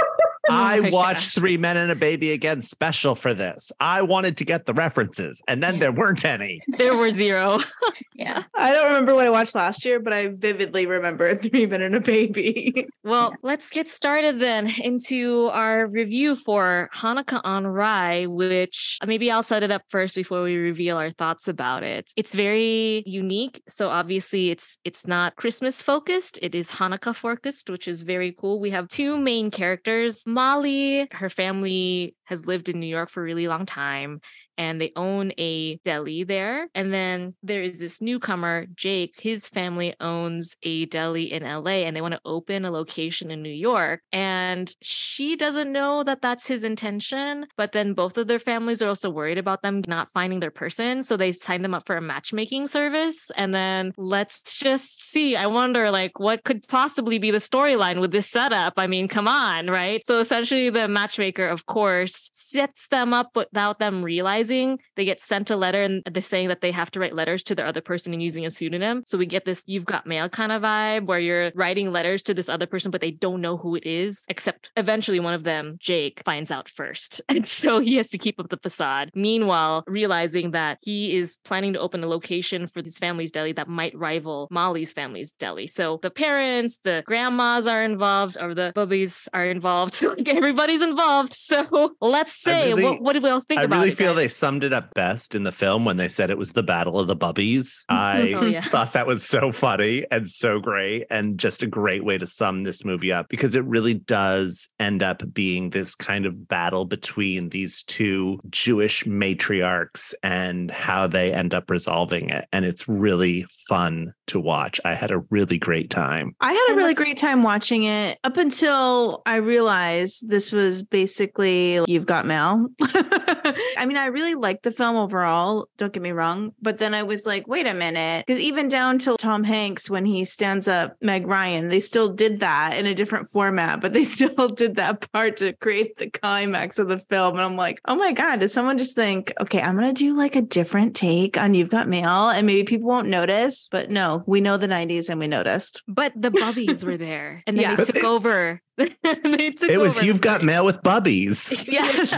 I 0.50 0.90
watched. 0.90 1.34
Three 1.34 1.56
Men 1.56 1.76
and 1.76 1.90
a 1.90 1.96
Baby 1.96 2.32
again 2.32 2.62
special 2.62 3.14
for 3.14 3.34
this. 3.34 3.72
I 3.80 4.02
wanted 4.02 4.36
to 4.38 4.44
get 4.44 4.66
the 4.66 4.74
references, 4.74 5.42
and 5.48 5.62
then 5.62 5.78
there 5.78 5.92
weren't 5.92 6.24
any. 6.24 6.60
there 6.76 6.96
were 6.96 7.10
zero. 7.10 7.60
yeah. 8.14 8.44
I 8.56 8.72
don't 8.72 8.86
remember 8.86 9.14
what 9.14 9.26
I 9.26 9.30
watched 9.30 9.54
last 9.54 9.84
year, 9.84 10.00
but 10.00 10.12
I 10.12 10.28
vividly 10.28 10.86
remember 10.86 11.34
Three 11.36 11.66
Men 11.66 11.82
and 11.82 11.94
a 11.94 12.00
Baby. 12.00 12.86
Well, 13.04 13.34
let's 13.42 13.70
get 13.70 13.88
started 13.88 14.40
then 14.40 14.68
into 14.80 15.48
our 15.52 15.86
review 15.86 16.34
for 16.34 16.88
Hanukkah 16.94 17.40
on 17.44 17.66
Rye, 17.66 18.26
which 18.26 18.98
uh, 19.00 19.06
maybe 19.06 19.30
I'll 19.30 19.42
set 19.42 19.62
it 19.62 19.70
up 19.70 19.82
first 19.90 20.14
before 20.14 20.42
we 20.42 20.56
reveal 20.56 20.96
our 20.96 21.10
thoughts 21.10 21.48
about 21.48 21.82
it. 21.82 22.10
It's 22.16 22.34
very 22.34 23.02
unique. 23.06 23.62
So 23.68 23.88
obviously 23.88 24.50
it's 24.50 24.78
it's 24.84 25.06
not 25.06 25.36
Christmas 25.36 25.80
focused, 25.80 26.38
it 26.42 26.54
is 26.54 26.70
Hanukkah 26.70 27.14
focused, 27.14 27.70
which 27.70 27.88
is 27.88 28.02
very 28.02 28.32
cool. 28.32 28.60
We 28.60 28.70
have 28.70 28.88
two 28.88 29.18
main 29.18 29.50
characters. 29.50 30.22
Molly, 30.38 31.08
her 31.10 31.28
family 31.28 32.14
has 32.26 32.46
lived 32.46 32.68
in 32.68 32.78
New 32.78 32.86
York 32.86 33.10
for 33.10 33.22
a 33.22 33.24
really 33.24 33.48
long 33.48 33.66
time 33.66 34.20
and 34.58 34.80
they 34.80 34.92
own 34.96 35.32
a 35.38 35.76
deli 35.84 36.24
there. 36.24 36.68
And 36.74 36.92
then 36.92 37.34
there 37.42 37.62
is 37.62 37.78
this 37.78 38.02
newcomer, 38.02 38.66
Jake. 38.74 39.14
His 39.20 39.46
family 39.46 39.94
owns 40.00 40.56
a 40.64 40.86
deli 40.86 41.32
in 41.32 41.44
LA 41.44 41.84
and 41.86 41.94
they 41.94 42.00
want 42.00 42.14
to 42.14 42.20
open 42.24 42.64
a 42.64 42.70
location 42.70 43.30
in 43.30 43.40
New 43.40 43.48
York. 43.48 44.00
And 44.12 44.74
she 44.82 45.36
doesn't 45.36 45.72
know 45.72 46.02
that 46.02 46.20
that's 46.20 46.46
his 46.46 46.64
intention. 46.64 47.46
But 47.56 47.72
then 47.72 47.94
both 47.94 48.18
of 48.18 48.26
their 48.26 48.40
families 48.40 48.82
are 48.82 48.88
also 48.88 49.08
worried 49.08 49.38
about 49.38 49.62
them 49.62 49.82
not 49.86 50.08
finding 50.12 50.40
their 50.40 50.50
person. 50.50 51.02
So 51.02 51.16
they 51.16 51.32
sign 51.32 51.62
them 51.62 51.74
up 51.74 51.86
for 51.86 51.96
a 51.96 52.02
matchmaking 52.02 52.66
service. 52.66 53.30
And 53.36 53.54
then 53.54 53.92
let's 53.96 54.56
just 54.56 55.08
see. 55.08 55.36
I 55.36 55.46
wonder, 55.46 55.90
like, 55.90 56.18
what 56.18 56.42
could 56.44 56.66
possibly 56.66 57.18
be 57.18 57.30
the 57.30 57.38
storyline 57.38 58.00
with 58.00 58.10
this 58.10 58.28
setup? 58.28 58.74
I 58.76 58.88
mean, 58.88 59.06
come 59.06 59.28
on, 59.28 59.68
right? 59.68 60.04
So 60.04 60.18
essentially, 60.18 60.70
the 60.70 60.88
matchmaker, 60.88 61.46
of 61.46 61.66
course, 61.66 62.30
sets 62.34 62.88
them 62.88 63.14
up 63.14 63.36
without 63.36 63.78
them 63.78 64.02
realizing. 64.02 64.47
They 64.48 65.04
get 65.04 65.20
sent 65.20 65.50
a 65.50 65.56
letter 65.56 65.82
and 65.82 66.02
they're 66.10 66.22
saying 66.22 66.48
that 66.48 66.60
they 66.60 66.70
have 66.72 66.90
to 66.92 67.00
write 67.00 67.14
letters 67.14 67.42
to 67.44 67.54
their 67.54 67.66
other 67.66 67.80
person 67.80 68.12
and 68.12 68.22
using 68.22 68.44
a 68.46 68.50
pseudonym. 68.50 69.02
So 69.06 69.18
we 69.18 69.26
get 69.26 69.44
this 69.44 69.62
you've 69.66 69.84
got 69.84 70.06
mail 70.06 70.28
kind 70.28 70.52
of 70.52 70.62
vibe 70.62 71.06
where 71.06 71.18
you're 71.18 71.52
writing 71.54 71.92
letters 71.92 72.22
to 72.24 72.34
this 72.34 72.48
other 72.48 72.66
person, 72.66 72.90
but 72.90 73.00
they 73.00 73.10
don't 73.10 73.40
know 73.40 73.56
who 73.56 73.74
it 73.74 73.86
is, 73.86 74.22
except 74.28 74.70
eventually 74.76 75.20
one 75.20 75.34
of 75.34 75.44
them, 75.44 75.76
Jake, 75.80 76.22
finds 76.24 76.50
out 76.50 76.68
first. 76.68 77.20
And 77.38 77.46
so 77.46 77.78
he 77.78 77.96
has 77.96 78.08
to 78.08 78.18
keep 78.18 78.40
up 78.40 78.48
the 78.48 78.56
facade. 78.56 79.10
Meanwhile, 79.14 79.84
realizing 79.86 80.50
that 80.52 80.78
he 80.82 81.16
is 81.16 81.36
planning 81.44 81.72
to 81.74 81.78
open 81.78 82.02
a 82.02 82.06
location 82.08 82.66
for 82.66 82.82
his 82.82 82.98
family's 82.98 83.30
deli 83.30 83.52
that 83.52 83.68
might 83.68 83.96
rival 83.96 84.48
Molly's 84.50 84.90
family's 84.92 85.32
deli. 85.32 85.66
So 85.68 86.00
the 86.02 86.10
parents, 86.10 86.78
the 86.82 87.04
grandmas 87.06 87.66
are 87.66 87.82
involved, 87.84 88.36
or 88.40 88.54
the 88.54 88.72
bubbies 88.74 89.28
are 89.32 89.44
involved. 89.44 90.02
like 90.02 90.28
everybody's 90.28 90.82
involved. 90.82 91.32
So 91.32 91.94
let's 92.00 92.40
say, 92.40 92.72
really- 92.72 92.84
what, 92.84 93.02
what 93.02 93.12
do 93.12 93.20
we 93.20 93.30
all 93.30 93.40
think 93.40 93.60
I 93.60 93.64
about 93.64 93.76
really 93.76 93.90
it? 93.90 93.96
feel 93.96 94.14
guys? 94.14 94.16
they 94.16 94.28
summed 94.38 94.64
it 94.64 94.72
up 94.72 94.94
best 94.94 95.34
in 95.34 95.42
the 95.42 95.52
film 95.52 95.84
when 95.84 95.96
they 95.96 96.08
said 96.08 96.30
it 96.30 96.38
was 96.38 96.52
the 96.52 96.62
Battle 96.62 96.98
of 96.98 97.06
the 97.08 97.16
Bubbies. 97.16 97.84
Oh, 97.90 97.94
I 97.94 98.32
Oh, 98.36 98.44
yeah. 98.44 98.60
thought 98.62 98.92
that 98.92 99.06
was 99.06 99.24
so 99.26 99.50
funny 99.50 100.04
and 100.10 100.28
so 100.28 100.58
great 100.60 101.06
and 101.10 101.38
just 101.38 101.62
a 101.62 101.66
great 101.66 102.04
way 102.04 102.18
to 102.18 102.26
sum 102.26 102.62
this 102.62 102.84
movie 102.84 103.12
up 103.12 103.26
because 103.28 103.54
it 103.54 103.64
really 103.64 103.94
does 103.94 104.68
end 104.78 105.02
up 105.02 105.22
being 105.32 105.70
this 105.70 105.94
kind 105.94 106.26
of 106.26 106.48
battle 106.48 106.84
between 106.84 107.48
these 107.48 107.82
two 107.84 108.38
Jewish 108.50 109.04
matriarchs 109.04 110.12
and 110.22 110.70
how 110.70 111.06
they 111.06 111.32
end 111.32 111.54
up 111.54 111.70
resolving 111.70 112.30
it. 112.30 112.46
And 112.52 112.64
it's 112.64 112.88
really 112.88 113.46
fun 113.68 114.12
to 114.28 114.38
watch. 114.40 114.80
I 114.84 114.94
had 114.94 115.10
a 115.10 115.18
really 115.30 115.58
great 115.58 115.90
time. 115.90 116.34
I 116.40 116.52
had 116.52 116.66
a 116.72 116.74
really 116.76 116.94
great 116.94 117.16
time 117.16 117.42
watching 117.42 117.84
it 117.84 118.18
up 118.24 118.36
until 118.36 119.22
I 119.26 119.36
realized 119.36 120.28
this 120.28 120.52
was 120.52 120.82
basically 120.82 121.80
You've 121.86 122.06
Got 122.06 122.26
Mail. 122.26 122.68
I 122.82 123.84
mean, 123.86 123.96
I 123.96 124.06
really 124.06 124.27
liked 124.34 124.62
the 124.62 124.70
film 124.70 124.96
overall, 124.96 125.68
don't 125.76 125.92
get 125.92 126.02
me 126.02 126.12
wrong. 126.12 126.52
But 126.60 126.78
then 126.78 126.94
I 126.94 127.02
was 127.02 127.26
like, 127.26 127.46
wait 127.46 127.66
a 127.66 127.74
minute. 127.74 128.24
Because 128.26 128.40
even 128.40 128.68
down 128.68 128.98
till 128.98 129.16
Tom 129.16 129.44
Hanks, 129.44 129.88
when 129.90 130.04
he 130.04 130.24
stands 130.24 130.68
up 130.68 130.96
Meg 131.02 131.26
Ryan, 131.26 131.68
they 131.68 131.80
still 131.80 132.08
did 132.08 132.40
that 132.40 132.76
in 132.78 132.86
a 132.86 132.94
different 132.94 133.28
format, 133.28 133.80
but 133.80 133.92
they 133.92 134.04
still 134.18 134.48
did 134.48 134.76
that 134.76 135.10
part 135.12 135.36
to 135.38 135.52
create 135.54 135.96
the 135.96 136.10
climax 136.10 136.78
of 136.78 136.88
the 136.88 136.98
film. 136.98 137.34
And 137.34 137.42
I'm 137.42 137.56
like, 137.56 137.80
oh 137.86 137.96
my 137.96 138.12
God, 138.12 138.40
did 138.40 138.50
someone 138.50 138.78
just 138.78 138.94
think, 138.96 139.32
okay, 139.40 139.60
I'm 139.60 139.76
going 139.76 139.94
to 139.94 139.98
do 139.98 140.16
like 140.16 140.36
a 140.36 140.42
different 140.42 140.96
take 140.96 141.36
on 141.36 141.54
You've 141.54 141.70
Got 141.70 141.88
Mail 141.88 142.30
and 142.30 142.46
maybe 142.46 142.64
people 142.64 142.88
won't 142.88 143.08
notice? 143.08 143.68
But 143.70 143.90
no, 143.90 144.24
we 144.26 144.40
know 144.40 144.56
the 144.56 144.66
90s 144.66 145.08
and 145.08 145.20
we 145.20 145.26
noticed. 145.26 145.82
But 145.86 146.12
the 146.16 146.30
bubbies 146.30 146.84
were 146.84 146.96
there, 146.96 147.42
and 147.46 147.56
then 147.56 147.62
Yeah. 147.70 147.76
they 147.76 147.84
took 147.84 148.04
over. 148.04 148.60
they 148.76 149.50
took 149.50 149.70
It 149.70 149.78
was 149.78 149.96
over 149.98 150.06
You've 150.06 150.20
Got. 150.20 150.42
Mail 150.42 150.64
with 150.64 150.80
Bubbies. 150.82 151.66
Yes. 151.66 152.14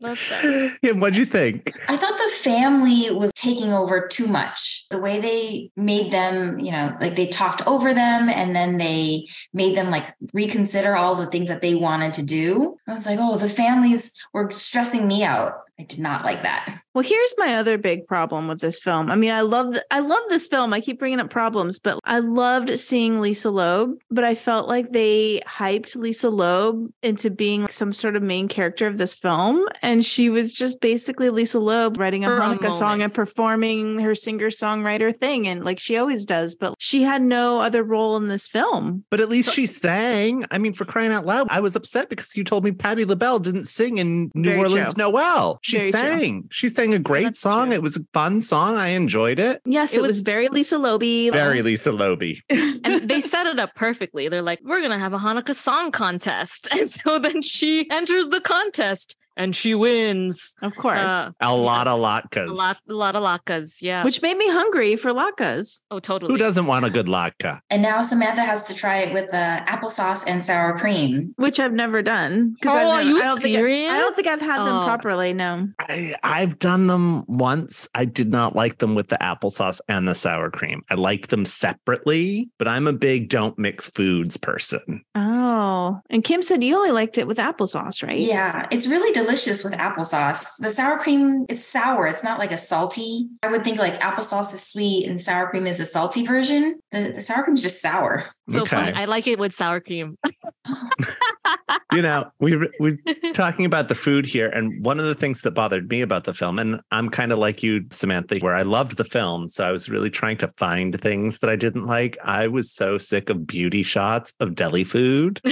Love 0.00 0.18
that. 0.30 0.78
yeah, 0.82 0.92
what'd 0.92 1.16
you 1.16 1.24
think? 1.24 1.74
I 1.88 1.96
thought 1.96 2.16
the 2.16 2.32
family 2.36 3.10
was 3.10 3.32
taking 3.32 3.72
over 3.72 4.06
too 4.06 4.26
much. 4.26 4.86
The 4.90 4.98
way 4.98 5.20
they 5.20 5.70
made 5.76 6.10
them, 6.10 6.58
you 6.58 6.72
know, 6.72 6.96
like 7.00 7.16
they 7.16 7.26
talked 7.26 7.66
over 7.66 7.92
them 7.92 8.28
and 8.28 8.54
then 8.54 8.78
they 8.78 9.26
made 9.52 9.76
them 9.76 9.90
like 9.90 10.06
reconsider 10.32 10.96
all 10.96 11.14
the 11.14 11.26
things 11.26 11.48
that 11.48 11.62
they 11.62 11.74
wanted 11.74 12.12
to 12.14 12.22
do. 12.22 12.76
I 12.88 12.94
was 12.94 13.06
like, 13.06 13.18
oh, 13.20 13.36
the 13.36 13.48
families 13.48 14.12
were 14.32 14.50
stressing 14.50 15.06
me 15.06 15.24
out. 15.24 15.54
I 15.80 15.84
did 15.84 15.98
not 15.98 16.26
like 16.26 16.42
that. 16.42 16.82
Well, 16.92 17.04
here's 17.04 17.34
my 17.38 17.54
other 17.54 17.78
big 17.78 18.06
problem 18.06 18.48
with 18.48 18.60
this 18.60 18.80
film. 18.80 19.10
I 19.10 19.16
mean, 19.16 19.30
I 19.30 19.40
love 19.42 19.76
I 19.90 20.00
love 20.00 20.22
this 20.28 20.46
film. 20.46 20.72
I 20.72 20.80
keep 20.80 20.98
bringing 20.98 21.20
up 21.20 21.30
problems, 21.30 21.78
but 21.78 22.00
I 22.04 22.18
loved 22.18 22.78
seeing 22.78 23.20
Lisa 23.20 23.50
Loeb, 23.50 23.94
but 24.10 24.24
I 24.24 24.34
felt 24.34 24.68
like 24.68 24.90
they 24.90 25.40
hyped 25.46 25.94
Lisa 25.96 26.28
Loeb 26.28 26.92
into 27.02 27.30
being 27.30 27.68
some 27.68 27.92
sort 27.92 28.16
of 28.16 28.22
main 28.22 28.48
character 28.48 28.88
of 28.88 28.98
this 28.98 29.14
film, 29.14 29.66
and 29.82 30.04
she 30.04 30.28
was 30.28 30.52
just 30.52 30.80
basically 30.80 31.30
Lisa 31.30 31.60
Loeb 31.60 31.98
writing 31.98 32.24
a 32.24 32.28
For 32.28 32.66
a 32.66 32.72
song 32.72 33.02
and 33.02 33.14
performing 33.14 34.00
her 34.00 34.14
singer-songwriter 34.14 35.16
thing 35.16 35.48
and 35.48 35.64
like 35.64 35.78
she 35.78 35.96
always 35.96 36.26
does, 36.26 36.56
but 36.56 36.74
she 36.78 37.02
had 37.02 37.22
no 37.22 37.60
other 37.60 37.84
role 37.84 38.16
in 38.16 38.28
this 38.28 38.48
film. 38.48 39.04
But 39.10 39.20
at 39.20 39.28
least 39.28 39.54
she 39.54 39.64
sang. 39.64 40.44
I 40.50 40.58
mean, 40.58 40.72
for 40.72 40.84
crying 40.84 41.12
out 41.12 41.24
loud, 41.24 41.46
I 41.50 41.60
was 41.60 41.76
upset 41.76 42.10
because 42.10 42.36
you 42.36 42.44
told 42.44 42.64
me 42.64 42.72
Patti 42.72 43.04
LaBelle 43.04 43.38
didn't 43.38 43.66
sing 43.66 43.98
in 43.98 44.30
New 44.34 44.50
Very 44.50 44.60
Orleans 44.60 44.94
true. 44.94 45.04
Noel. 45.04 45.60
She 45.70 45.78
Very 45.78 45.92
true. 45.92 46.00
sang. 46.18 46.48
She 46.50 46.68
sang 46.68 46.94
a 46.94 46.98
great 46.98 47.24
that's 47.24 47.40
song. 47.40 47.68
true. 47.68 47.74
It 47.76 47.82
was 47.82 47.96
a 47.96 48.00
fun 48.12 48.40
song. 48.40 48.76
I 48.76 48.88
enjoyed 48.88 49.38
it. 49.38 49.60
Yes, 49.64 49.94
It 49.94 49.98
it, 49.98 50.02
was- 50.02 50.08
was, 50.10 50.20
very 50.20 50.48
Lisa 50.48 50.76
Loeby. 50.76 51.30
Very 51.32 51.62
Lisa 51.62 51.90
Loeby. 51.92 52.40
and 52.84 53.08
they 53.08 53.20
set 53.20 53.46
it 53.46 53.58
up 53.58 53.74
perfectly. 53.74 54.28
They're 54.28 54.42
like, 54.42 54.60
we're 54.64 54.82
gonna 54.82 54.98
have 54.98 55.12
a 55.12 55.18
Hanukkah 55.18 55.54
song 55.54 55.90
contest, 55.92 56.68
and 56.72 56.88
so 56.88 57.18
then 57.18 57.42
she 57.42 57.88
enters 57.90 58.26
the 58.28 58.40
contest 58.40 59.16
and 59.40 59.56
she 59.56 59.74
wins. 59.74 60.54
of 60.62 60.74
course. 60.76 60.98
Uh, 61.10 61.30
A 61.40 61.54
lot 61.54 61.86
of 61.88 61.98
latkes. 62.00 62.48
a 62.48 62.52
lot, 62.52 62.76
a 62.88 62.92
lot 62.92 63.16
of 63.16 63.22
latkes. 63.22 63.78
Yeah. 63.80 64.04
which 64.04 64.20
made 64.22 64.36
me 64.36 64.48
hungry 64.48 64.96
for 64.96 65.10
latkes. 65.12 65.82
oh, 65.90 66.00
totally. 66.00 66.32
Who 66.32 66.38
doesn't 66.38 66.66
want 66.66 66.84
a 66.84 66.90
good 66.90 67.06
latke? 67.06 67.60
And 67.70 67.82
now 67.82 68.00
Samantha 68.00 68.42
has 68.42 68.64
to 68.64 68.74
try 68.74 68.98
it 68.98 69.12
with 69.14 69.32
uh, 69.32 69.64
applesauce 69.66 70.24
and 70.26 70.42
sour 70.44 70.76
cream. 70.78 71.32
which 71.36 71.58
I've 71.58 71.72
never 71.72 72.02
done. 72.02 72.54
'cause 72.62 72.72
Oh, 72.72 72.76
I've 72.90 73.06
are 73.06 73.08
you 73.08 73.18
I 73.18 73.22
don't 73.24 73.40
think 73.42 73.56
I, 73.56 73.60
I, 73.60 73.98
don't 73.98 74.14
think 74.14 74.28
I've 74.28 74.40
had 74.40 74.58
them 74.66 74.76
Oh. 74.76 74.84
properly. 74.86 75.32
No. 75.32 75.68
I, 75.78 76.14
I've 76.22 76.58
done 76.58 76.86
them 76.86 77.24
once. 77.26 77.88
I 77.94 78.04
did 78.04 78.30
not 78.30 78.54
like 78.54 78.78
them 78.78 78.94
with 78.94 79.08
the 79.08 79.18
applesauce 79.20 79.80
and 79.88 80.06
the 80.06 80.14
sour 80.14 80.50
cream. 80.50 80.82
I 80.90 80.94
liked 80.94 81.30
them 81.30 81.44
separately, 81.46 82.50
but 82.58 82.68
I'm 82.68 82.86
a 82.86 82.92
big 82.92 83.28
don't 83.30 83.58
mix 83.58 83.88
foods 83.88 84.36
person. 84.36 85.02
Oh, 85.14 85.98
and 86.10 86.22
Kim 86.24 86.42
said 86.42 86.62
you 86.62 86.76
only 86.76 86.90
liked 86.90 87.16
it 87.18 87.26
with 87.26 87.38
applesauce, 87.38 88.02
right? 88.06 88.18
Yeah, 88.18 88.66
it's 88.70 88.86
really 88.86 89.12
delicious 89.12 89.29
with 89.64 89.74
applesauce. 89.74 90.56
The 90.58 90.70
sour 90.70 90.98
cream, 90.98 91.46
it's 91.48 91.64
sour. 91.64 92.06
It's 92.06 92.24
not 92.24 92.38
like 92.38 92.52
a 92.52 92.58
salty. 92.58 93.28
I 93.42 93.48
would 93.48 93.64
think 93.64 93.78
like 93.78 94.00
applesauce 94.00 94.52
is 94.54 94.66
sweet 94.66 95.06
and 95.06 95.20
sour 95.20 95.48
cream 95.48 95.66
is 95.66 95.78
the 95.78 95.84
salty 95.84 96.26
version. 96.26 96.80
The, 96.92 97.12
the 97.14 97.20
sour 97.20 97.44
cream 97.44 97.54
is 97.54 97.62
just 97.62 97.80
sour. 97.80 98.24
So 98.50 98.60
Okay. 98.62 98.76
funny. 98.76 98.92
I 98.92 99.04
like 99.04 99.26
it 99.26 99.38
with 99.38 99.52
sour 99.52 99.80
cream. 99.80 100.18
you 101.92 102.02
know, 102.02 102.30
we 102.40 102.56
we're 102.78 102.98
talking 103.32 103.64
about 103.64 103.88
the 103.88 103.94
food 103.94 104.26
here, 104.26 104.48
and 104.48 104.84
one 104.84 104.98
of 104.98 105.06
the 105.06 105.14
things 105.14 105.40
that 105.42 105.52
bothered 105.52 105.88
me 105.88 106.00
about 106.00 106.24
the 106.24 106.34
film, 106.34 106.58
and 106.58 106.80
I'm 106.90 107.08
kind 107.10 107.32
of 107.32 107.38
like 107.38 107.62
you, 107.62 107.84
Samantha, 107.90 108.38
where 108.38 108.54
I 108.54 108.62
loved 108.62 108.96
the 108.96 109.04
film, 109.04 109.48
so 109.48 109.64
I 109.66 109.72
was 109.72 109.88
really 109.88 110.10
trying 110.10 110.36
to 110.38 110.48
find 110.56 111.00
things 111.00 111.38
that 111.38 111.50
I 111.50 111.56
didn't 111.56 111.86
like. 111.86 112.18
I 112.24 112.46
was 112.48 112.70
so 112.72 112.98
sick 112.98 113.30
of 113.30 113.46
beauty 113.46 113.82
shots 113.82 114.34
of 114.40 114.54
deli 114.54 114.84
food. 114.84 115.40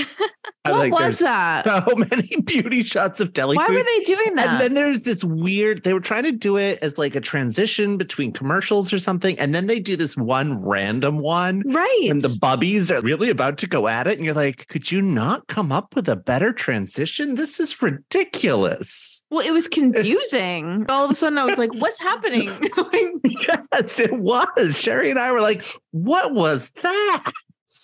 I 0.64 0.72
What 0.72 0.78
like, 0.80 0.92
was 0.92 1.18
that? 1.20 1.64
So 1.64 1.94
many 1.94 2.36
beauty 2.44 2.82
shots 2.82 3.20
of 3.20 3.32
deli 3.32 3.56
Why 3.56 3.66
food. 3.66 3.74
were 3.76 3.82
they 3.84 4.04
doing 4.04 4.34
that? 4.34 4.48
And 4.48 4.60
then 4.60 4.74
there's 4.74 5.02
this 5.02 5.24
weird, 5.24 5.82
they 5.84 5.94
were 5.94 6.00
trying 6.00 6.24
to 6.24 6.32
do 6.32 6.56
it 6.58 6.78
as 6.82 6.98
like 6.98 7.14
a 7.14 7.20
transition 7.20 7.96
between 7.96 8.32
commercials 8.32 8.92
or 8.92 8.98
something. 8.98 9.38
And 9.38 9.54
then 9.54 9.66
they 9.66 9.78
do 9.78 9.96
this 9.96 10.16
one 10.16 10.62
random 10.62 11.20
one 11.20 11.62
right. 11.66 12.08
and 12.10 12.20
the 12.20 12.28
bubbies 12.28 12.87
are 12.90 13.00
really 13.00 13.30
about 13.30 13.58
to 13.58 13.66
go 13.66 13.88
at 13.88 14.06
it. 14.06 14.16
And 14.16 14.24
you're 14.24 14.34
like, 14.34 14.68
could 14.68 14.90
you 14.90 15.00
not 15.02 15.46
come 15.48 15.70
up 15.72 15.94
with 15.94 16.08
a 16.08 16.16
better 16.16 16.52
transition? 16.52 17.34
This 17.34 17.60
is 17.60 17.80
ridiculous. 17.82 19.22
well, 19.30 19.46
it 19.46 19.52
was 19.52 19.68
confusing. 19.78 20.86
All 20.88 21.04
of 21.04 21.10
a 21.10 21.14
sudden, 21.14 21.38
I 21.38 21.44
was 21.44 21.58
like, 21.58 21.74
"What's 21.80 22.00
happening?" 22.00 22.48
yes, 23.24 23.98
it 24.00 24.18
was. 24.18 24.78
Sherry 24.78 25.10
and 25.10 25.18
I 25.18 25.32
were 25.32 25.40
like, 25.40 25.64
what 25.90 26.34
was 26.34 26.70
that? 26.82 27.32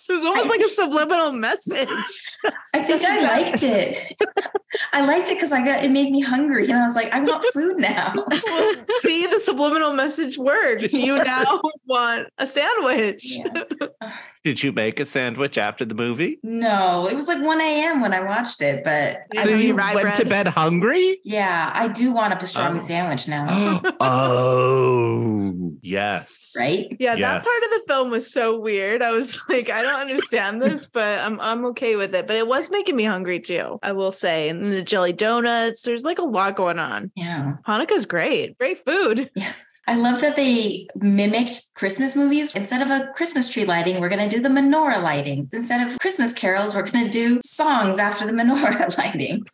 It 0.09 0.13
was 0.13 0.25
almost 0.25 0.49
like 0.49 0.61
a 0.61 0.67
subliminal 0.67 1.31
message. 1.31 1.87
I 2.73 2.81
think 2.83 3.03
I 3.03 3.21
liked 3.43 3.61
it. 3.63 4.15
I 4.93 5.05
liked 5.05 5.29
it 5.29 5.35
because 5.35 5.51
I 5.51 5.63
got 5.63 5.83
it 5.83 5.91
made 5.91 6.11
me 6.11 6.21
hungry. 6.21 6.63
And 6.65 6.73
I 6.73 6.85
was 6.85 6.95
like, 6.95 7.13
I 7.13 7.21
want 7.21 7.45
food 7.53 7.77
now. 7.77 8.13
See, 9.01 9.27
the 9.27 9.39
subliminal 9.39 9.93
message 9.93 10.37
worked. 10.39 10.91
You 10.91 11.23
now 11.23 11.61
want 11.87 12.29
a 12.39 12.47
sandwich. 12.47 13.37
Yeah. 13.37 13.63
Did 14.45 14.61
you 14.61 14.71
make 14.71 14.99
a 14.99 15.05
sandwich 15.05 15.57
after 15.57 15.85
the 15.85 15.95
movie? 15.95 16.37
No, 16.43 17.07
it 17.09 17.15
was 17.15 17.27
like 17.27 17.43
1 17.43 17.61
a.m. 17.61 17.99
when 17.99 18.13
I 18.13 18.21
watched 18.23 18.61
it, 18.61 18.83
but 18.83 19.21
So 19.33 19.49
have 19.49 19.59
you 19.59 19.69
you 19.69 19.73
rye 19.73 19.95
went 19.95 20.13
to 20.17 20.25
bed 20.25 20.45
hungry? 20.45 21.17
yeah, 21.23 21.71
I 21.73 21.87
do 21.87 22.13
want 22.13 22.31
a 22.31 22.35
pastrami 22.35 22.75
Oh. 22.75 22.77
sandwich 22.79 23.27
now. 23.27 23.81
oh, 23.99 25.71
yes. 25.81 26.53
Right? 26.55 26.85
Yeah, 26.99 27.15
that 27.15 27.43
part 27.43 27.63
of 27.63 27.69
the 27.71 27.83
film 27.87 28.11
was 28.11 28.31
so 28.31 28.59
weird. 28.59 29.01
I 29.01 29.13
was 29.13 29.35
like, 29.49 29.71
I 29.71 29.81
don't 29.81 29.99
understand 29.99 30.61
this, 30.61 30.85
but 30.93 31.17
I'm 31.17 31.39
I'm 31.39 31.65
okay 31.67 31.95
with 31.95 32.13
it. 32.13 32.27
But 32.27 32.35
it 32.37 32.47
was 32.47 32.69
making 32.69 32.95
me 32.95 33.03
hungry 33.03 33.39
too, 33.39 33.79
I 33.81 33.93
will 33.93 34.11
say. 34.11 34.49
And 34.49 34.63
the 34.63 34.83
jelly 34.83 35.11
donuts, 35.13 35.81
there's 35.81 36.03
like 36.03 36.19
a 36.19 36.23
lot 36.23 36.55
going 36.55 36.77
on. 36.77 37.11
Yeah. 37.15 37.55
Hanukkah's 37.67 38.05
great. 38.05 38.59
Great 38.59 38.85
food. 38.85 39.31
I 39.87 39.95
love 39.95 40.21
that 40.21 40.35
they 40.35 40.87
mimicked 40.95 41.73
Christmas 41.75 42.15
movies. 42.15 42.53
Instead 42.55 42.81
of 42.81 42.89
a 42.89 43.11
Christmas 43.13 43.51
tree 43.51 43.65
lighting, 43.65 43.99
we're 43.99 44.09
going 44.09 44.27
to 44.27 44.35
do 44.35 44.41
the 44.41 44.49
menorah 44.49 45.01
lighting. 45.01 45.47
Instead 45.53 45.85
of 45.85 45.99
Christmas 45.99 46.33
carols, 46.33 46.73
we're 46.73 46.83
going 46.83 47.05
to 47.05 47.11
do 47.11 47.39
songs 47.43 47.99
after 47.99 48.25
the 48.25 48.33
menorah 48.33 48.97
lighting. 48.97 49.45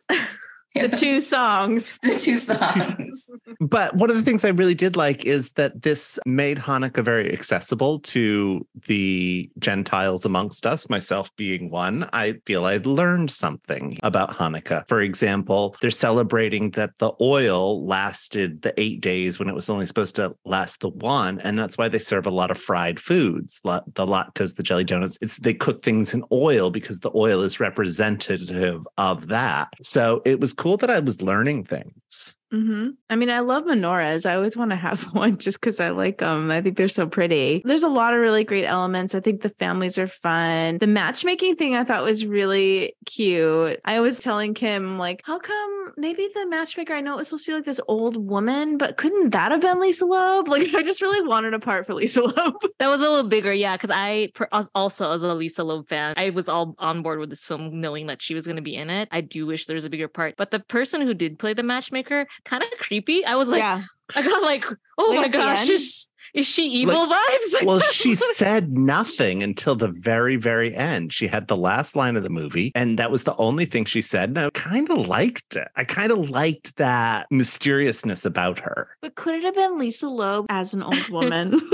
The 0.82 0.88
two 0.88 1.20
songs. 1.20 1.98
The 1.98 2.18
two 2.18 2.38
songs. 2.38 3.30
But 3.60 3.94
one 3.94 4.10
of 4.10 4.16
the 4.16 4.22
things 4.22 4.44
I 4.44 4.48
really 4.48 4.74
did 4.74 4.96
like 4.96 5.24
is 5.24 5.52
that 5.52 5.82
this 5.82 6.18
made 6.26 6.58
Hanukkah 6.58 7.04
very 7.04 7.32
accessible 7.32 8.00
to 8.00 8.66
the 8.86 9.50
Gentiles 9.58 10.24
amongst 10.24 10.66
us, 10.66 10.88
myself 10.88 11.34
being 11.36 11.70
one. 11.70 12.08
I 12.12 12.34
feel 12.46 12.64
I 12.64 12.78
learned 12.78 13.30
something 13.30 13.98
about 14.02 14.30
Hanukkah. 14.30 14.88
For 14.88 15.00
example, 15.00 15.76
they're 15.80 15.90
celebrating 15.90 16.70
that 16.70 16.98
the 16.98 17.12
oil 17.20 17.86
lasted 17.86 18.62
the 18.62 18.78
eight 18.80 19.00
days 19.00 19.38
when 19.38 19.48
it 19.48 19.54
was 19.54 19.68
only 19.68 19.86
supposed 19.86 20.16
to 20.16 20.34
last 20.44 20.80
the 20.80 20.88
one. 20.88 21.38
And 21.40 21.58
that's 21.58 21.76
why 21.76 21.88
they 21.88 21.98
serve 21.98 22.26
a 22.26 22.30
lot 22.30 22.50
of 22.50 22.58
fried 22.58 22.98
foods, 22.98 23.60
lot- 23.64 23.94
the 23.94 24.06
latkes, 24.06 24.56
the 24.56 24.62
jelly 24.62 24.84
donuts. 24.84 25.18
It's 25.20 25.36
they 25.36 25.54
cook 25.54 25.82
things 25.82 26.14
in 26.14 26.24
oil 26.32 26.70
because 26.70 27.00
the 27.00 27.12
oil 27.14 27.42
is 27.42 27.60
representative 27.60 28.86
of 28.96 29.28
that. 29.28 29.68
So 29.80 30.22
it 30.24 30.40
was 30.40 30.52
cool 30.62 30.76
that 30.76 30.90
I 30.90 31.00
was 31.00 31.20
learning 31.20 31.64
things. 31.64 32.36
Hmm 32.52 32.90
I 33.08 33.16
mean, 33.16 33.30
I 33.30 33.40
love 33.40 33.64
menorahs. 33.64 34.28
I 34.28 34.34
always 34.34 34.56
want 34.56 34.70
to 34.70 34.76
have 34.76 35.02
one 35.14 35.36
just 35.38 35.60
because 35.60 35.80
I 35.80 35.90
like 35.90 36.18
them. 36.18 36.50
I 36.50 36.60
think 36.60 36.76
they're 36.76 36.88
so 36.88 37.06
pretty. 37.06 37.62
There's 37.64 37.82
a 37.82 37.88
lot 37.88 38.14
of 38.14 38.20
really 38.20 38.44
great 38.44 38.64
elements. 38.64 39.14
I 39.14 39.20
think 39.20 39.40
the 39.42 39.48
families 39.48 39.98
are 39.98 40.06
fun. 40.06 40.78
The 40.78 40.86
matchmaking 40.86 41.56
thing 41.56 41.74
I 41.74 41.84
thought 41.84 42.04
was 42.04 42.24
really 42.26 42.94
cute. 43.06 43.80
I 43.84 44.00
was 44.00 44.18
telling 44.18 44.54
Kim, 44.54 44.98
like, 44.98 45.22
how 45.24 45.38
come 45.38 45.92
maybe 45.96 46.28
the 46.34 46.46
matchmaker, 46.46 46.94
I 46.94 47.00
know 47.00 47.14
it 47.14 47.18
was 47.18 47.28
supposed 47.28 47.46
to 47.46 47.50
be 47.50 47.54
like 47.54 47.64
this 47.64 47.80
old 47.88 48.16
woman, 48.16 48.78
but 48.78 48.96
couldn't 48.96 49.30
that 49.30 49.52
have 49.52 49.60
been 49.60 49.80
Lisa 49.80 50.06
Loeb? 50.06 50.48
Like, 50.52 50.74
I 50.74 50.82
just 50.82 51.00
really 51.00 51.26
wanted 51.26 51.54
a 51.54 51.58
part 51.58 51.86
for 51.86 51.94
Lisa 51.94 52.22
Loeb. 52.36 52.56
That 52.78 52.88
was 52.88 53.00
a 53.00 53.08
little 53.08 53.28
bigger, 53.28 53.52
yeah. 53.54 53.74
Because 53.74 53.90
I 53.90 54.28
also, 54.74 55.12
as 55.12 55.22
a 55.22 55.34
Lisa 55.34 55.64
Loeb 55.64 55.88
fan, 55.88 56.12
I 56.18 56.28
was 56.28 56.46
all 56.48 56.74
on 56.78 57.00
board 57.00 57.18
with 57.20 57.30
this 57.30 57.46
film, 57.46 57.80
knowing 57.80 58.06
that 58.08 58.20
she 58.20 58.34
was 58.34 58.44
going 58.44 58.56
to 58.56 58.62
be 58.62 58.74
in 58.74 58.90
it. 58.90 59.08
I 59.10 59.22
do 59.22 59.46
wish 59.46 59.66
there 59.66 59.74
was 59.74 59.86
a 59.86 59.90
bigger 59.90 60.08
part, 60.08 60.34
but 60.36 60.50
the 60.50 60.60
person 60.60 61.00
who 61.00 61.14
did 61.14 61.38
play 61.38 61.54
the 61.54 61.62
matchmaker, 61.62 62.26
kind 62.44 62.62
of 62.62 62.70
creepy. 62.78 63.24
I 63.24 63.34
was 63.36 63.48
like, 63.48 63.60
yeah. 63.60 63.82
I 64.14 64.22
got 64.22 64.42
like, 64.42 64.64
oh 64.98 65.10
Like 65.10 65.20
my 65.20 65.28
gosh, 65.28 65.60
end? 65.62 65.70
is, 65.70 66.08
is 66.34 66.46
she 66.46 66.66
evil 66.70 67.06
vibes? 67.06 67.62
Well, 67.64 67.80
she 67.80 68.14
said 68.14 68.72
nothing 68.72 69.42
until 69.42 69.76
the 69.76 69.88
very, 69.88 70.36
very 70.36 70.74
end. 70.74 71.12
She 71.12 71.26
had 71.26 71.46
the 71.46 71.56
last 71.56 71.94
line 71.96 72.16
of 72.16 72.22
the 72.22 72.30
movie, 72.30 72.72
and 72.74 72.98
that 72.98 73.10
was 73.10 73.24
the 73.24 73.36
only 73.36 73.66
thing 73.66 73.84
she 73.84 74.00
said. 74.02 74.30
And 74.30 74.38
I 74.38 74.50
kind 74.50 74.90
of 74.90 75.06
liked 75.06 75.56
it. 75.56 75.68
I 75.76 75.84
kind 75.84 76.10
of 76.10 76.30
liked 76.30 76.76
that 76.76 77.26
mysteriousness 77.30 78.24
about 78.24 78.58
her. 78.58 78.88
But 79.00 79.14
could 79.14 79.36
it 79.36 79.44
have 79.44 79.54
been 79.54 79.78
Lisa 79.78 80.08
Loeb 80.08 80.46
as 80.48 80.74
an 80.74 80.82
old 80.82 81.08
woman? 81.08 81.60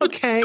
Okay. 0.00 0.44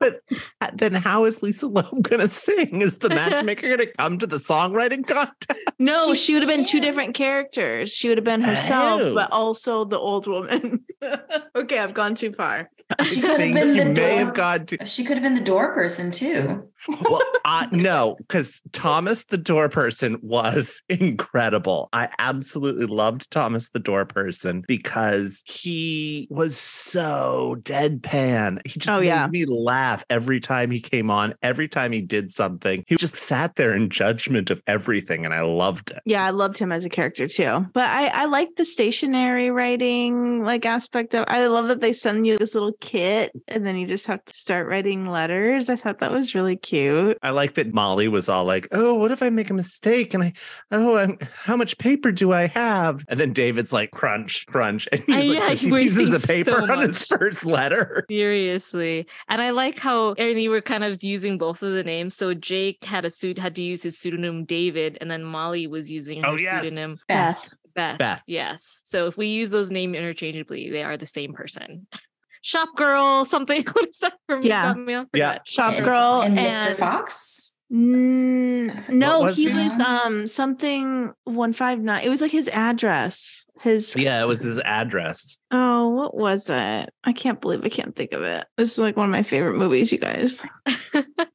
but 0.00 0.20
then 0.82 0.92
how 0.94 1.24
is 1.24 1.42
Lisa 1.42 1.68
Loeb 1.68 2.02
going 2.08 2.20
to 2.20 2.28
sing? 2.28 2.82
Is 2.82 2.98
the 2.98 3.08
matchmaker 3.20 3.68
going 3.68 3.78
to 3.78 3.92
come 3.92 4.18
to 4.18 4.26
the 4.26 4.38
songwriting 4.38 5.06
contest? 5.06 5.60
No, 5.78 6.14
She 6.14 6.34
would 6.34 6.42
have 6.42 6.50
been 6.50 6.64
two 6.64 6.80
different 6.88 7.14
characters. 7.14 7.92
She 7.94 8.08
would 8.08 8.18
have 8.18 8.24
been 8.24 8.42
herself, 8.42 9.00
Oh. 9.02 9.14
but 9.14 9.30
also 9.30 9.84
the 9.84 9.98
old 9.98 10.26
woman. 10.26 10.84
okay, 11.56 11.78
I've 11.78 11.94
gone 11.94 12.14
too 12.14 12.32
far. 12.32 12.70
She 13.04 13.20
could 13.20 13.40
have 13.40 13.54
been 13.54 13.76
the 13.76 13.84
may 13.86 13.94
door- 13.94 14.08
have 14.18 14.34
gone 14.34 14.66
to. 14.66 14.84
She 14.86 15.04
could 15.04 15.16
have 15.16 15.22
been 15.22 15.34
the 15.34 15.40
door 15.40 15.72
person 15.74 16.10
too. 16.10 16.68
Well, 16.88 17.22
uh, 17.44 17.66
no, 17.72 18.16
because 18.18 18.60
Thomas 18.72 19.24
the 19.24 19.38
door 19.38 19.68
person 19.68 20.18
was 20.22 20.82
incredible. 20.88 21.88
I 21.92 22.08
absolutely 22.18 22.86
loved 22.86 23.30
Thomas 23.30 23.70
the 23.70 23.78
door 23.78 24.04
person 24.04 24.62
because 24.68 25.42
he 25.46 26.26
was 26.30 26.56
so 26.58 27.56
deadpan. 27.62 28.58
He 28.66 28.78
just 28.78 28.90
Oh, 28.94 29.00
made 29.00 29.06
yeah. 29.06 29.26
me 29.28 29.44
laugh 29.46 30.04
every 30.10 30.40
time 30.40 30.70
he 30.70 30.80
came 30.80 31.10
on, 31.10 31.34
every 31.42 31.68
time 31.68 31.92
he 31.92 32.02
did 32.02 32.32
something. 32.32 32.84
He 32.86 32.96
just 32.96 33.14
sat 33.16 33.56
there 33.56 33.74
in 33.74 33.88
judgment 33.88 34.50
of 34.50 34.62
everything, 34.66 35.24
and 35.24 35.32
I 35.32 35.40
loved 35.42 35.90
it. 35.92 36.00
Yeah, 36.04 36.24
I 36.26 36.30
loved 36.30 36.58
him 36.58 36.72
as 36.72 36.84
a 36.84 36.90
character 36.90 37.26
too. 37.26 37.66
But 37.72 37.88
I, 37.88 38.08
I 38.08 38.24
like 38.26 38.48
the 38.56 38.64
stationary 38.66 39.50
writing 39.50 40.42
like 40.44 40.66
aspect 40.66 40.91
of 40.94 41.24
I 41.28 41.46
love 41.46 41.68
that 41.68 41.80
they 41.80 41.92
send 41.92 42.26
you 42.26 42.38
this 42.38 42.54
little 42.54 42.72
kit 42.80 43.32
and 43.48 43.66
then 43.66 43.76
you 43.76 43.86
just 43.86 44.06
have 44.06 44.24
to 44.24 44.34
start 44.34 44.66
writing 44.66 45.06
letters. 45.06 45.70
I 45.70 45.76
thought 45.76 45.98
that 46.00 46.12
was 46.12 46.34
really 46.34 46.56
cute. 46.56 47.18
I 47.22 47.30
like 47.30 47.54
that 47.54 47.72
Molly 47.72 48.08
was 48.08 48.28
all 48.28 48.44
like, 48.44 48.68
"Oh, 48.72 48.94
what 48.94 49.10
if 49.10 49.22
I 49.22 49.30
make 49.30 49.50
a 49.50 49.54
mistake?" 49.54 50.14
And 50.14 50.22
I, 50.24 50.32
"Oh, 50.70 50.96
I'm, 50.96 51.18
how 51.34 51.56
much 51.56 51.78
paper 51.78 52.12
do 52.12 52.32
I 52.32 52.46
have?" 52.48 53.04
And 53.08 53.18
then 53.18 53.32
David's 53.32 53.72
like, 53.72 53.90
"Crunch, 53.92 54.46
crunch," 54.46 54.88
and 54.92 55.00
he's 55.06 55.14
Uh, 55.14 55.18
like 55.18 55.38
yeah, 55.38 55.48
fifty 55.50 55.66
he 55.66 55.72
pieces 55.72 55.96
wasting 55.96 56.14
of 56.14 56.22
paper 56.24 56.66
so 56.66 56.72
on 56.72 56.88
his 56.88 57.04
first 57.06 57.44
letter. 57.44 58.04
Seriously. 58.10 59.06
And 59.28 59.40
I 59.42 59.50
like 59.50 59.78
how 59.78 60.12
and 60.14 60.40
you 60.40 60.50
were 60.50 60.60
kind 60.62 60.84
of 60.84 61.02
using 61.02 61.38
both 61.38 61.62
of 61.62 61.72
the 61.72 61.82
names. 61.84 62.14
So 62.14 62.34
Jake 62.34 62.84
had 62.84 63.04
a 63.04 63.10
suit 63.10 63.38
had 63.38 63.54
to 63.56 63.62
use 63.62 63.82
his 63.82 63.98
pseudonym 63.98 64.44
David, 64.44 64.98
and 65.00 65.10
then 65.10 65.24
Molly 65.24 65.66
was 65.66 65.90
using 65.90 66.22
her 66.22 66.28
Oh, 66.28 66.36
yes. 66.36 66.62
pseudonym 66.62 66.96
Beth. 67.08 67.54
Beth. 67.74 67.98
Beth. 67.98 68.22
Yes. 68.26 68.80
So 68.84 69.06
if 69.06 69.16
we 69.16 69.28
use 69.28 69.50
those 69.50 69.70
names 69.70 69.96
interchangeably, 69.96 70.70
they 70.70 70.82
are 70.82 70.96
the 70.96 71.06
same 71.06 71.32
person. 71.32 71.86
Shop 72.42 72.68
girl, 72.76 73.24
something. 73.24 73.64
What 73.72 73.88
is 73.88 73.98
that 73.98 74.14
from? 74.26 74.42
Yeah. 74.42 74.74
Yeah. 75.14 75.38
Shop 75.44 75.74
And- 75.74 75.84
girl 75.84 76.22
and 76.22 76.38
and, 76.38 76.48
Mr. 76.48 76.74
Fox. 76.78 77.51
Mm, 77.72 78.90
no, 78.92 79.20
was 79.20 79.36
he 79.36 79.48
was 79.48 79.78
um 79.80 80.26
something 80.26 81.12
one 81.24 81.52
five 81.52 81.80
nine. 81.80 82.04
It 82.04 82.10
was 82.10 82.20
like 82.20 82.30
his 82.30 82.48
address. 82.48 83.46
His 83.60 83.94
Yeah, 83.96 84.20
it 84.20 84.26
was 84.26 84.40
his 84.40 84.60
address. 84.60 85.38
oh, 85.52 85.88
what 85.88 86.16
was 86.16 86.50
it? 86.50 86.90
I 87.04 87.12
can't 87.12 87.40
believe 87.40 87.64
I 87.64 87.68
can't 87.68 87.94
think 87.94 88.12
of 88.12 88.22
it. 88.22 88.44
This 88.56 88.72
is 88.72 88.78
like 88.78 88.96
one 88.96 89.06
of 89.06 89.12
my 89.12 89.22
favorite 89.22 89.56
movies, 89.56 89.92
you 89.92 89.98
guys. 89.98 90.44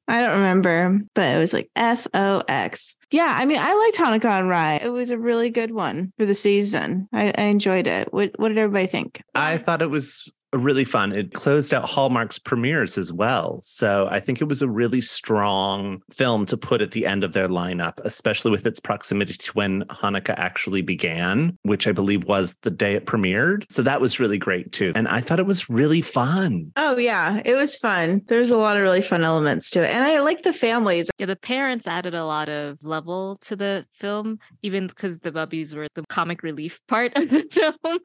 I 0.09 0.21
don't 0.21 0.37
remember, 0.37 0.99
but 1.15 1.33
it 1.35 1.37
was 1.37 1.53
like 1.53 1.69
F 1.75 2.05
O 2.13 2.43
X. 2.47 2.95
Yeah, 3.11 3.33
I 3.37 3.45
mean, 3.45 3.59
I 3.59 3.73
liked 3.73 3.97
Hanukkah 3.97 4.39
on 4.39 4.47
Rye. 4.47 4.81
It 4.83 4.89
was 4.89 5.09
a 5.09 5.17
really 5.17 5.49
good 5.49 5.71
one 5.71 6.11
for 6.19 6.25
the 6.25 6.35
season. 6.35 7.07
I, 7.13 7.33
I 7.37 7.43
enjoyed 7.43 7.87
it. 7.87 8.13
What 8.13 8.31
What 8.37 8.49
did 8.49 8.57
everybody 8.57 8.87
think? 8.87 9.21
I 9.33 9.57
thought 9.57 9.81
it 9.81 9.89
was 9.89 10.31
really 10.53 10.85
fun. 10.85 11.11
It 11.11 11.33
closed 11.33 11.73
out 11.73 11.85
Hallmark's 11.85 12.39
premieres 12.39 12.97
as 12.97 13.11
well. 13.11 13.59
So 13.61 14.07
I 14.09 14.19
think 14.19 14.41
it 14.41 14.47
was 14.47 14.61
a 14.61 14.69
really 14.69 15.01
strong 15.01 16.01
film 16.11 16.45
to 16.47 16.57
put 16.57 16.81
at 16.81 16.91
the 16.91 17.05
end 17.05 17.23
of 17.23 17.33
their 17.33 17.47
lineup, 17.47 17.99
especially 18.03 18.51
with 18.51 18.65
its 18.65 18.79
proximity 18.79 19.33
to 19.33 19.51
when 19.53 19.83
Hanukkah 19.85 20.35
actually 20.37 20.81
began, 20.81 21.57
which 21.63 21.87
I 21.87 21.91
believe 21.91 22.25
was 22.25 22.55
the 22.61 22.71
day 22.71 22.93
it 22.93 23.05
premiered. 23.05 23.65
So 23.69 23.81
that 23.83 24.01
was 24.01 24.19
really 24.19 24.37
great 24.37 24.71
too. 24.71 24.93
And 24.95 25.07
I 25.07 25.21
thought 25.21 25.39
it 25.39 25.45
was 25.45 25.69
really 25.69 26.01
fun. 26.01 26.71
Oh 26.75 26.97
yeah, 26.97 27.41
it 27.43 27.55
was 27.55 27.75
fun. 27.75 28.21
There's 28.27 28.51
a 28.51 28.57
lot 28.57 28.77
of 28.77 28.83
really 28.83 29.01
fun 29.01 29.23
elements 29.23 29.69
to 29.71 29.83
it, 29.83 29.89
and 29.89 30.03
I 30.03 30.19
like 30.19 30.43
the 30.43 30.53
families. 30.53 31.09
Yeah, 31.17 31.25
the 31.25 31.35
parents 31.35 31.87
added 31.87 32.13
a 32.13 32.25
lot 32.25 32.49
of 32.49 32.77
level 32.81 33.37
to 33.41 33.55
the 33.55 33.85
film, 33.93 34.39
even 34.61 34.87
because 34.87 35.19
the 35.19 35.31
bubbies 35.31 35.75
were 35.75 35.87
the 35.95 36.03
comic 36.07 36.43
relief 36.43 36.79
part 36.87 37.13
of 37.15 37.29
the 37.29 37.43
film. 37.51 37.99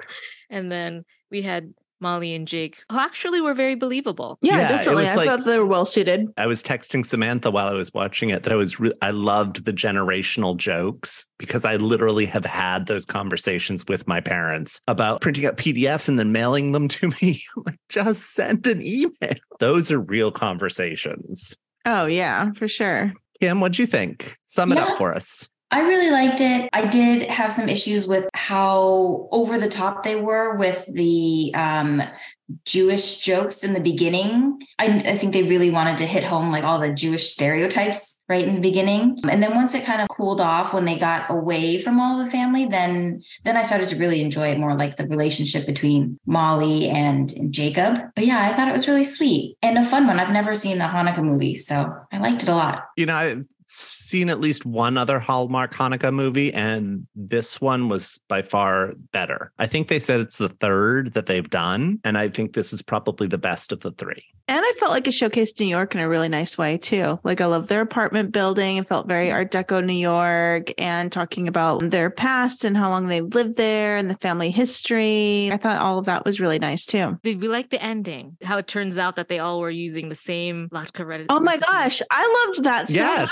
And 0.51 0.71
then 0.71 1.05
we 1.31 1.43
had 1.43 1.73
Molly 2.03 2.35
and 2.35 2.47
Jake, 2.47 2.83
who 2.91 2.99
actually 2.99 3.41
were 3.41 3.55
very 3.55 3.75
believable. 3.77 4.37
Yeah, 4.43 4.59
Yeah, 4.59 4.69
definitely. 4.69 5.07
I 5.09 5.15
like- 5.15 5.29
thought 5.29 5.45
they 5.47 5.59
were 5.59 5.65
well 5.67 5.87
suited. 5.87 6.27
I 6.37 6.47
was 6.47 6.63
texting 6.63 7.07
Samantha 7.07 7.51
while 7.51 7.69
I 7.69 7.73
was 7.75 7.91
watching 7.95 8.29
it 8.31 8.43
that 8.43 8.53
I 8.53 8.57
was 8.57 8.79
re- 8.81 8.93
I 9.01 9.13
loved 9.13 9.65
the 9.65 9.73
generational 9.73 10.57
jokes 10.57 11.25
because 11.39 11.65
I 11.65 11.77
literally 11.77 12.27
have 12.27 12.45
had 12.45 12.87
those 12.87 13.07
conversations 13.07 13.85
with 13.89 14.07
my 14.07 14.21
parents 14.21 14.81
about 14.89 15.21
printing 15.23 15.47
out 15.47 15.57
PDFs 15.57 16.09
and 16.09 16.19
then 16.19 16.33
mailing 16.33 16.73
them 16.73 16.89
to 16.89 17.09
me. 17.23 17.43
like 17.65 17.79
just 17.89 18.35
send 18.35 18.67
an 18.67 18.83
email. 18.85 19.33
Those 19.61 19.91
are 19.91 20.01
real 20.01 20.33
conversations. 20.83 21.57
Oh 21.87 22.07
yeah, 22.07 22.53
for 22.53 22.69
sure. 22.69 23.13
Kim, 23.41 23.61
what'd 23.61 23.79
you 23.79 23.87
think? 23.87 24.37
Sum 24.47 24.73
it 24.73 24.77
Yeah. 24.77 24.85
up 24.85 24.99
for 24.99 25.15
us. 25.15 25.49
I 25.73 25.81
really 25.81 26.11
liked 26.11 26.41
it. 26.43 26.69
I 26.75 26.85
did 26.85 27.29
have 27.31 27.53
some 27.53 27.69
issues 27.69 28.07
with 28.07 28.29
how 28.35 29.29
over 29.33 29.59
the 29.59 29.69
top 29.69 30.03
they 30.03 30.17
were 30.17 30.55
with 30.57 30.87
the 30.87 31.51
um, 31.55 32.03
Jewish 32.67 33.19
jokes 33.19 33.65
in 33.65 33.73
the 33.73 33.81
beginning. 33.81 34.61
I, 34.79 34.87
I 34.87 35.17
think 35.17 35.33
they 35.33 35.45
really 35.45 35.71
wanted 35.71 35.97
to 35.99 36.07
hit 36.07 36.25
home 36.25 36.51
like 36.51 36.65
all 36.65 36.79
the 36.79 36.93
Jewish 36.93 37.31
stereotypes 37.31 38.21
right 38.29 38.47
in 38.47 38.55
the 38.55 38.61
beginning. 38.61 39.19
And 39.29 39.43
then 39.43 39.55
once 39.55 39.75
it 39.75 39.87
kind 39.87 40.03
of 40.03 40.09
cooled 40.09 40.43
off 40.43 40.75
when 40.75 40.85
they 40.85 40.99
got 40.99 41.31
away 41.31 41.81
from 41.81 41.99
all 41.99 42.23
the 42.23 42.31
family, 42.31 42.67
then 42.67 43.23
then 43.45 43.57
I 43.57 43.63
started 43.63 43.89
to 43.89 43.97
really 43.97 44.21
enjoy 44.21 44.49
it 44.49 44.59
more 44.59 44.77
like 44.77 44.97
the 44.97 45.07
relationship 45.07 45.67
between 45.67 46.19
Molly 46.27 46.89
and, 46.89 47.33
and 47.33 47.53
Jacob. 47.53 47.99
But 48.15 48.27
yeah, 48.27 48.43
I 48.43 48.53
thought 48.53 48.69
it 48.69 48.73
was 48.73 48.89
really 48.89 49.05
sweet 49.05 49.57
and 49.63 49.79
a 49.79 49.85
fun 49.85 50.07
one. 50.07 50.21
I've 50.21 50.33
never 50.33 50.55
seen 50.55 50.79
the 50.79 50.85
Hanukkah 50.85 51.25
movie, 51.25 51.57
so 51.57 51.95
I 52.13 52.19
liked 52.19 52.43
it 52.43 52.49
a 52.51 52.55
lot. 52.55 52.85
You 52.97 53.07
know, 53.07 53.17
I've 53.17 53.45
seen 53.73 54.29
at 54.29 54.41
least 54.41 54.67
one 54.67 54.97
other 54.97 55.19
Hallmark 55.19 55.75
Hanukkah 55.75 56.13
movie, 56.13 56.53
and 56.53 57.07
this 57.15 57.61
one 57.61 57.89
was 57.89 58.21
by 58.29 58.43
far 58.43 58.93
better. 59.13 59.53
I 59.59 59.67
think 59.67 59.89
they 59.89 59.99
said 59.99 60.21
it's 60.21 60.39
the 60.39 60.49
third 60.49 61.15
that 61.15 61.27
they've 61.27 61.49
done, 61.49 61.99
and 62.05 62.19
I 62.19 62.29
think 62.29 62.53
this 62.53 62.73
is 62.73 62.83
probably 62.83 63.27
the 63.27 63.39
best 63.39 63.73
of 63.73 63.81
the 63.81 63.93
three. 63.93 64.25
And 64.49 64.61
I 64.65 64.73
felt 64.79 64.91
like 64.91 65.07
it 65.07 65.13
showcased 65.13 65.61
New 65.61 65.67
York 65.67 65.95
in 65.95 66.01
a 66.01 66.09
really 66.09 66.29
nice 66.29 66.59
way 66.59 66.77
too. 66.79 67.19
Like 67.23 67.41
I 67.41 67.47
love 67.47 67.69
their 67.69 67.81
apartment 67.81 68.33
building. 68.33 68.77
It 68.77 68.89
felt 68.89 69.07
very 69.07 69.29
mm. 69.29 69.33
Art 69.33 69.53
Deco 69.53 69.85
New 69.85 69.93
York 69.93 70.73
and 70.79 71.11
talking 71.13 71.49
about 71.49 71.91
their 71.91 72.11
past 72.11 72.65
and 72.65 72.77
how 72.77 72.89
long 72.91 73.07
they've 73.09 73.25
lived 73.35 73.57
there 73.57 73.97
and 73.97 74.11
the 74.11 74.17
family 74.17 74.51
history. 74.51 75.51
I 75.53 75.57
thought 75.57 75.81
all 75.81 75.99
of 75.99 76.07
that 76.07 76.25
was 76.25 76.41
really 76.41 76.59
nice 76.59 76.85
too. 76.87 77.19
Did 77.23 77.41
we 77.41 77.49
like 77.49 77.71
the 77.71 77.83
ending? 77.83 78.37
How 78.43 78.59
it 78.59 78.67
turns 78.67 78.99
out 78.99 79.17
that 79.17 79.29
they 79.29 79.39
all 79.39 79.61
were 79.61 79.71
using 79.71 80.09
the 80.09 80.15
same 80.15 80.69
latke 80.71 81.05
recipe. 81.07 81.27
Oh 81.29 81.41
my 81.41 81.57
gosh, 81.59 82.03
I 82.11 82.45
loved 82.47 82.65
that 82.65 82.89
so 82.89 82.95
Yes. 82.95 83.31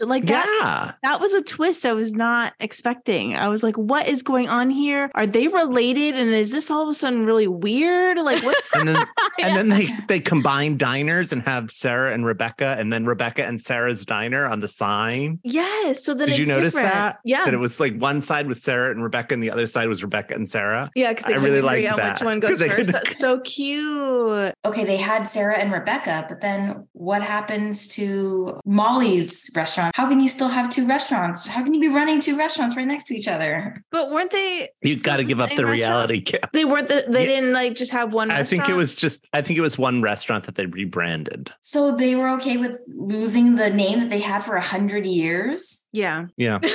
much. 0.00 0.08
Like 0.08 0.26
that, 0.26 0.46
Yeah. 0.62 0.92
that 1.02 1.20
was 1.20 1.34
a 1.34 1.42
twist 1.42 1.84
I 1.84 1.92
was 1.92 2.14
not 2.14 2.54
expecting. 2.60 3.34
I 3.34 3.48
was 3.48 3.62
like, 3.62 3.76
what 3.76 4.06
is 4.08 4.22
going 4.22 4.48
on 4.48 4.70
here? 4.70 5.10
Are 5.14 5.26
they 5.26 5.48
related? 5.48 6.14
And 6.14 6.30
is 6.30 6.52
this 6.52 6.70
all 6.70 6.82
of 6.82 6.88
a 6.88 6.94
sudden 6.94 7.26
really 7.26 7.48
weird? 7.48 8.18
Like 8.18 8.42
what's 8.44 8.62
And 8.74 8.88
then 8.88 9.04
and 9.40 9.56
then 9.56 9.68
they 9.68 9.88
they 10.08 10.20
combine 10.20 10.51
diners 10.56 11.32
and 11.32 11.42
have 11.42 11.70
Sarah 11.70 12.12
and 12.12 12.24
Rebecca 12.26 12.76
and 12.78 12.92
then 12.92 13.06
Rebecca 13.06 13.44
and 13.44 13.60
Sarah's 13.62 14.04
diner 14.04 14.46
on 14.46 14.60
the 14.60 14.68
sign. 14.68 15.40
Yes. 15.42 16.04
So 16.04 16.14
then 16.14 16.28
Did 16.28 16.38
you 16.38 16.46
notice 16.46 16.74
different. 16.74 16.92
that? 16.94 17.18
Yeah. 17.24 17.44
That 17.44 17.54
it 17.54 17.58
was 17.58 17.80
like 17.80 17.96
one 17.98 18.20
side 18.22 18.46
was 18.46 18.62
Sarah 18.62 18.90
and 18.90 19.02
Rebecca 19.02 19.34
and 19.34 19.42
the 19.42 19.50
other 19.50 19.66
side 19.66 19.88
was 19.88 20.02
Rebecca 20.02 20.34
and 20.34 20.48
Sarah. 20.48 20.90
yeah, 20.94 21.10
because 21.12 21.26
I 21.26 21.36
really 21.36 21.62
liked 21.62 21.90
on 21.90 21.96
that, 21.98 22.20
which 22.20 22.24
one 22.24 22.40
'cause 22.42 22.58
goes 22.58 22.68
first. 22.68 22.76
could- 22.90 22.94
That's 22.94 23.18
so 23.18 23.40
cute. 23.40 24.54
Okay, 24.64 24.84
they 24.84 24.96
had 24.98 25.24
Sarah 25.28 25.56
and 25.58 25.72
Rebecca, 25.72 26.26
but 26.28 26.40
then 26.40 26.86
what 26.92 27.22
happens 27.22 27.88
to 27.94 28.60
Molly's 28.64 29.50
restaurant? 29.54 29.94
How 29.96 30.08
can 30.08 30.20
you 30.20 30.28
still 30.28 30.48
have 30.48 30.70
two 30.70 30.86
restaurants? 30.86 31.46
How 31.46 31.62
can 31.62 31.74
you 31.74 31.80
be 31.80 31.88
running 31.88 32.20
two 32.20 32.36
restaurants 32.36 32.76
right 32.76 32.86
next 32.86 33.04
to 33.08 33.14
each 33.16 33.28
other? 33.28 33.82
But 33.90 34.10
weren't 34.10 34.30
they? 34.30 34.68
You 34.82 34.96
still 34.96 35.12
got 35.12 35.16
to 35.18 35.24
give 35.24 35.40
up 35.40 35.50
the 35.50 35.64
restaurant? 35.64 35.72
reality 35.72 36.20
cap. 36.20 36.50
They 36.52 36.64
weren't. 36.64 36.88
The, 36.88 37.04
they 37.08 37.20
Yeah. 37.28 37.40
didn't 37.40 37.52
like 37.52 37.74
just 37.74 37.90
have 37.92 38.12
one. 38.12 38.30
I 38.30 38.42
think 38.44 38.68
it 38.68 38.74
was 38.74 38.94
just 38.94 39.28
I 39.32 39.42
think 39.42 39.58
it 39.58 39.62
was 39.62 39.78
one 39.78 40.02
restaurant 40.02 40.41
that 40.44 40.54
they 40.56 40.66
rebranded. 40.66 41.52
So 41.60 41.94
they 41.96 42.14
were 42.14 42.28
okay 42.30 42.56
with 42.56 42.80
losing 42.88 43.56
the 43.56 43.70
name 43.70 44.00
that 44.00 44.10
they 44.10 44.20
had 44.20 44.42
for 44.44 44.56
a 44.56 44.62
hundred 44.62 45.06
years? 45.06 45.84
Yeah. 45.92 46.26
Yeah. 46.36 46.58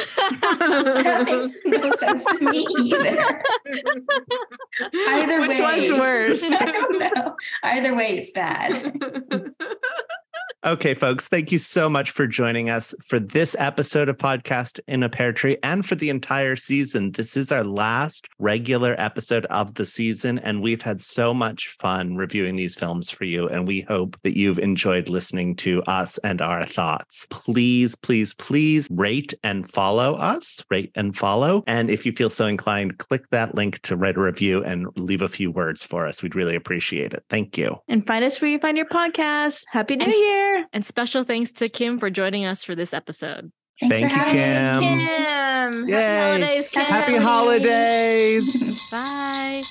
That 0.57 1.25
makes 1.25 1.55
no 1.65 1.91
sense 1.95 2.25
to 2.25 2.51
me 2.51 2.65
either. 2.79 3.43
Either 5.09 5.41
Which 5.41 5.59
way. 5.59 5.61
one's 5.61 5.91
worse? 5.91 6.43
I 6.51 6.71
don't 6.71 6.99
know. 6.99 7.35
Either 7.63 7.95
way, 7.95 8.17
it's 8.17 8.31
bad. 8.31 8.93
Okay, 10.65 10.95
folks, 10.95 11.27
thank 11.27 11.51
you 11.51 11.59
so 11.59 11.87
much 11.87 12.09
for 12.09 12.25
joining 12.25 12.67
us 12.71 12.93
for 13.05 13.19
this 13.19 13.55
episode 13.59 14.09
of 14.09 14.17
Podcast 14.17 14.79
in 14.87 15.03
a 15.03 15.07
Pear 15.07 15.31
Tree 15.31 15.55
and 15.61 15.85
for 15.85 15.93
the 15.93 16.09
entire 16.09 16.55
season. 16.55 17.11
This 17.11 17.37
is 17.37 17.51
our 17.51 17.63
last 17.63 18.27
regular 18.39 18.95
episode 18.97 19.45
of 19.45 19.75
the 19.75 19.85
season, 19.85 20.39
and 20.39 20.63
we've 20.63 20.81
had 20.81 20.99
so 20.99 21.31
much 21.31 21.75
fun 21.79 22.15
reviewing 22.17 22.55
these 22.55 22.73
films 22.73 23.07
for 23.07 23.23
you. 23.23 23.47
And 23.47 23.67
we 23.67 23.81
hope 23.81 24.17
that 24.23 24.35
you've 24.35 24.57
enjoyed 24.57 25.09
listening 25.09 25.55
to 25.57 25.83
us 25.83 26.17
and 26.19 26.41
our 26.41 26.65
thoughts. 26.65 27.27
Please, 27.29 27.93
please, 27.95 28.33
please 28.33 28.87
rate 28.89 29.35
and 29.43 29.71
follow 29.71 30.15
us, 30.15 30.65
rate 30.71 30.91
and 30.95 31.15
follow. 31.15 31.63
And 31.67 31.91
if 31.91 32.03
you 32.03 32.11
feel 32.11 32.31
so 32.31 32.47
inclined, 32.47 32.97
click 32.97 33.29
that 33.29 33.53
link 33.53 33.79
to 33.83 33.95
write 33.95 34.17
a 34.17 34.21
review 34.21 34.63
and 34.63 34.87
leave 34.97 35.21
a 35.21 35.29
few 35.29 35.51
words 35.51 35.83
for 35.83 36.07
us. 36.07 36.23
We'd 36.23 36.35
really 36.35 36.55
appreciate 36.55 37.13
it. 37.13 37.23
Thank 37.29 37.59
you. 37.59 37.77
and 37.87 38.05
find 38.05 38.25
us 38.25 38.41
where 38.41 38.49
you 38.49 38.57
find 38.57 38.75
your 38.75 38.87
podcast. 38.87 39.61
Happy 39.71 39.95
New 39.95 40.05
And- 40.05 40.56
Year. 40.57 40.67
and 40.73 40.85
special 40.85 41.23
thanks 41.23 41.51
to 41.53 41.69
Kim 41.69 41.99
for 41.99 42.09
joining 42.09 42.45
us 42.45 42.63
for 42.63 42.75
this 42.75 42.93
episode. 42.93 43.51
Thanks 43.79 43.99
Thank 43.99 44.11
for 44.11 44.17
you, 44.35 44.41
having 44.41 44.97
me. 44.97 45.05
Kim. 45.05 45.87
Kim. 45.87 45.89
Yay. 45.89 45.95
Happy 45.95 46.41
holidays, 46.41 46.69
Kim. 46.69 46.85
Happy 46.85 47.17
holidays. 47.17 48.81
Bye. 48.91 49.61